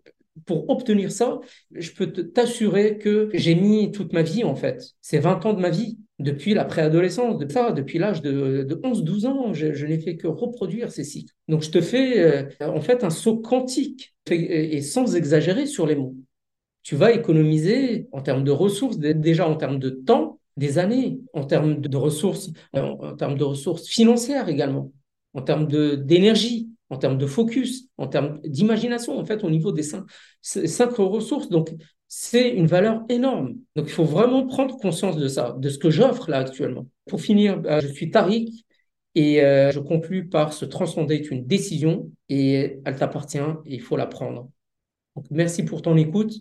pour 0.45 0.69
obtenir 0.69 1.11
ça, 1.11 1.39
je 1.71 1.91
peux 1.91 2.07
t'assurer 2.07 2.97
que 2.97 3.29
j'ai 3.33 3.55
mis 3.55 3.91
toute 3.91 4.13
ma 4.13 4.21
vie, 4.21 4.43
en 4.43 4.55
fait. 4.55 4.83
C'est 5.01 5.19
20 5.19 5.45
ans 5.45 5.53
de 5.53 5.59
ma 5.59 5.69
vie, 5.69 5.97
depuis 6.19 6.53
la 6.53 6.65
préadolescence, 6.65 7.37
de 7.37 7.45
depuis 7.73 7.99
l'âge 7.99 8.21
de, 8.21 8.63
11-12 8.83 9.25
ans, 9.27 9.53
je, 9.53 9.85
n'ai 9.85 9.99
fait 9.99 10.15
que 10.15 10.27
reproduire 10.27 10.91
ces 10.91 11.03
cycles. 11.03 11.33
Donc, 11.47 11.63
je 11.63 11.71
te 11.71 11.81
fais, 11.81 12.19
euh, 12.19 12.43
en 12.61 12.81
fait, 12.81 13.03
un 13.03 13.09
saut 13.09 13.37
quantique, 13.37 14.13
et, 14.29 14.81
sans 14.81 15.15
exagérer 15.15 15.65
sur 15.65 15.85
les 15.85 15.95
mots. 15.95 16.15
Tu 16.87 16.95
vas 16.95 17.11
économiser 17.11 18.07
en 18.13 18.21
termes 18.21 18.45
de 18.45 18.51
ressources, 18.51 18.97
déjà 18.97 19.45
en 19.45 19.57
termes 19.57 19.77
de 19.77 19.89
temps, 19.89 20.39
des 20.55 20.77
années, 20.77 21.19
en 21.33 21.43
termes 21.43 21.81
de 21.81 21.97
ressources, 21.97 22.49
en, 22.71 22.79
en 22.79 23.13
termes 23.17 23.37
de 23.37 23.43
ressources 23.43 23.89
financières 23.89 24.47
également, 24.47 24.93
en 25.33 25.41
termes 25.41 25.67
d'énergie, 25.67 26.69
en 26.89 26.95
termes 26.95 27.17
de 27.17 27.25
focus, 27.25 27.89
en 27.97 28.07
termes 28.07 28.39
d'imagination, 28.45 29.19
en 29.19 29.25
fait, 29.25 29.43
au 29.43 29.49
niveau 29.49 29.73
des 29.73 29.83
cinq, 29.83 30.05
cinq 30.41 30.91
ressources. 30.95 31.49
Donc, 31.49 31.71
c'est 32.07 32.51
une 32.51 32.67
valeur 32.67 33.03
énorme. 33.09 33.57
Donc, 33.75 33.87
il 33.87 33.91
faut 33.91 34.05
vraiment 34.05 34.47
prendre 34.47 34.77
conscience 34.77 35.17
de 35.17 35.27
ça, 35.27 35.57
de 35.59 35.67
ce 35.67 35.77
que 35.77 35.89
j'offre 35.89 36.31
là 36.31 36.37
actuellement. 36.37 36.87
Pour 37.09 37.19
finir, 37.19 37.59
bah, 37.59 37.81
je 37.81 37.89
suis 37.89 38.11
Tariq 38.11 38.63
et 39.13 39.43
euh, 39.43 39.71
je 39.71 39.81
conclus 39.81 40.29
par 40.29 40.53
se 40.53 40.63
transcender 40.63 41.15
est 41.15 41.31
une 41.31 41.45
décision 41.45 42.09
et 42.29 42.79
elle 42.85 42.95
t'appartient 42.95 43.39
et 43.65 43.75
il 43.75 43.81
faut 43.81 43.97
la 43.97 44.05
prendre. 44.07 44.47
Donc, 45.17 45.25
merci 45.31 45.65
pour 45.65 45.81
ton 45.81 45.97
écoute. 45.97 46.31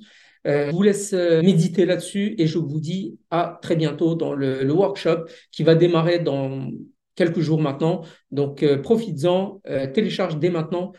Euh, 0.47 0.71
je 0.71 0.73
vous 0.73 0.83
laisse 0.83 1.13
euh, 1.13 1.43
méditer 1.43 1.87
là-dessus 1.87 2.35
et 2.39 2.47
je 2.47 2.59
vous 2.59 2.81
dis 2.81 3.19
à 3.31 3.59
très 3.63 3.75
bientôt 3.75 4.15
dans 4.15 4.33
le, 4.33 4.71
workshop 4.73 5.25
qui 5.51 5.65
va 5.65 5.75
démarrer 5.75 6.21
dans 6.21 6.71
quelques 7.17 7.41
jours 7.41 7.61
maintenant. 7.61 8.03
Donc, 8.31 8.63
euh, 8.63 8.79
profites-en, 8.81 9.61
euh, 9.67 9.89
télécharge 9.89 10.39
dès 10.39 10.51
maintenant 10.51 10.93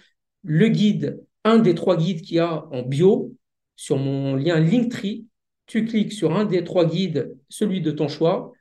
le 0.43 0.67
guide, 0.67 1.23
un 1.45 1.59
des 1.59 1.75
trois 1.75 1.95
guides 1.95 2.21
qu'il 2.21 2.37
y 2.37 2.39
a 2.39 2.65
en 2.71 2.81
bio 2.81 3.33
sur 3.75 3.97
mon 3.97 4.35
lien 4.35 4.59
Linktree. 4.59 5.25
Tu 5.65 5.85
cliques 5.85 6.13
sur 6.13 6.35
un 6.35 6.45
des 6.45 6.63
trois 6.63 6.85
guides, 6.85 7.35
celui 7.49 7.81
de 7.81 7.91
ton 7.91 8.07
choix. 8.07 8.51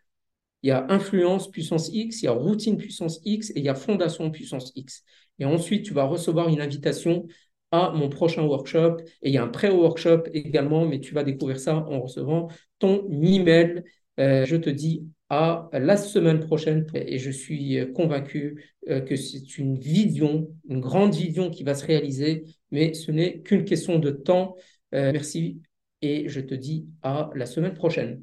Il 0.62 0.68
y 0.68 0.72
a 0.72 0.86
influence 0.90 1.50
puissance 1.50 1.88
X, 1.92 2.22
il 2.22 2.26
y 2.26 2.28
a 2.28 2.32
routine 2.32 2.76
puissance 2.76 3.20
X 3.24 3.50
et 3.50 3.58
il 3.58 3.64
y 3.64 3.68
a 3.68 3.74
fondation 3.74 4.30
puissance 4.30 4.72
X. 4.74 5.04
Et 5.38 5.44
ensuite, 5.44 5.84
tu 5.84 5.94
vas 5.94 6.04
recevoir 6.04 6.48
une 6.48 6.60
invitation 6.60 7.26
à 7.70 7.90
mon 7.94 8.08
prochain 8.08 8.42
workshop. 8.42 8.98
Et 9.22 9.30
il 9.30 9.34
y 9.34 9.38
a 9.38 9.42
un 9.44 9.48
pré-workshop 9.48 10.24
également, 10.32 10.86
mais 10.86 11.00
tu 11.00 11.14
vas 11.14 11.24
découvrir 11.24 11.58
ça 11.58 11.76
en 11.76 12.00
recevant 12.00 12.48
ton 12.78 13.08
email. 13.10 13.82
Euh, 14.18 14.44
je 14.46 14.56
te 14.56 14.70
dis 14.70 15.06
à 15.28 15.68
la 15.72 15.96
semaine 15.96 16.40
prochaine 16.40 16.86
et 16.94 17.18
je 17.18 17.30
suis 17.30 17.78
convaincu 17.94 18.72
euh, 18.88 19.00
que 19.00 19.16
c'est 19.16 19.58
une 19.58 19.76
vision, 19.76 20.48
une 20.68 20.80
grande 20.80 21.14
vision 21.14 21.50
qui 21.50 21.64
va 21.64 21.74
se 21.74 21.84
réaliser, 21.84 22.44
mais 22.70 22.94
ce 22.94 23.10
n'est 23.10 23.40
qu'une 23.40 23.64
question 23.64 23.98
de 23.98 24.10
temps. 24.10 24.54
Euh, 24.94 25.10
merci 25.12 25.60
et 26.02 26.28
je 26.28 26.40
te 26.40 26.54
dis 26.54 26.86
à 27.02 27.30
la 27.34 27.46
semaine 27.46 27.74
prochaine. 27.74 28.22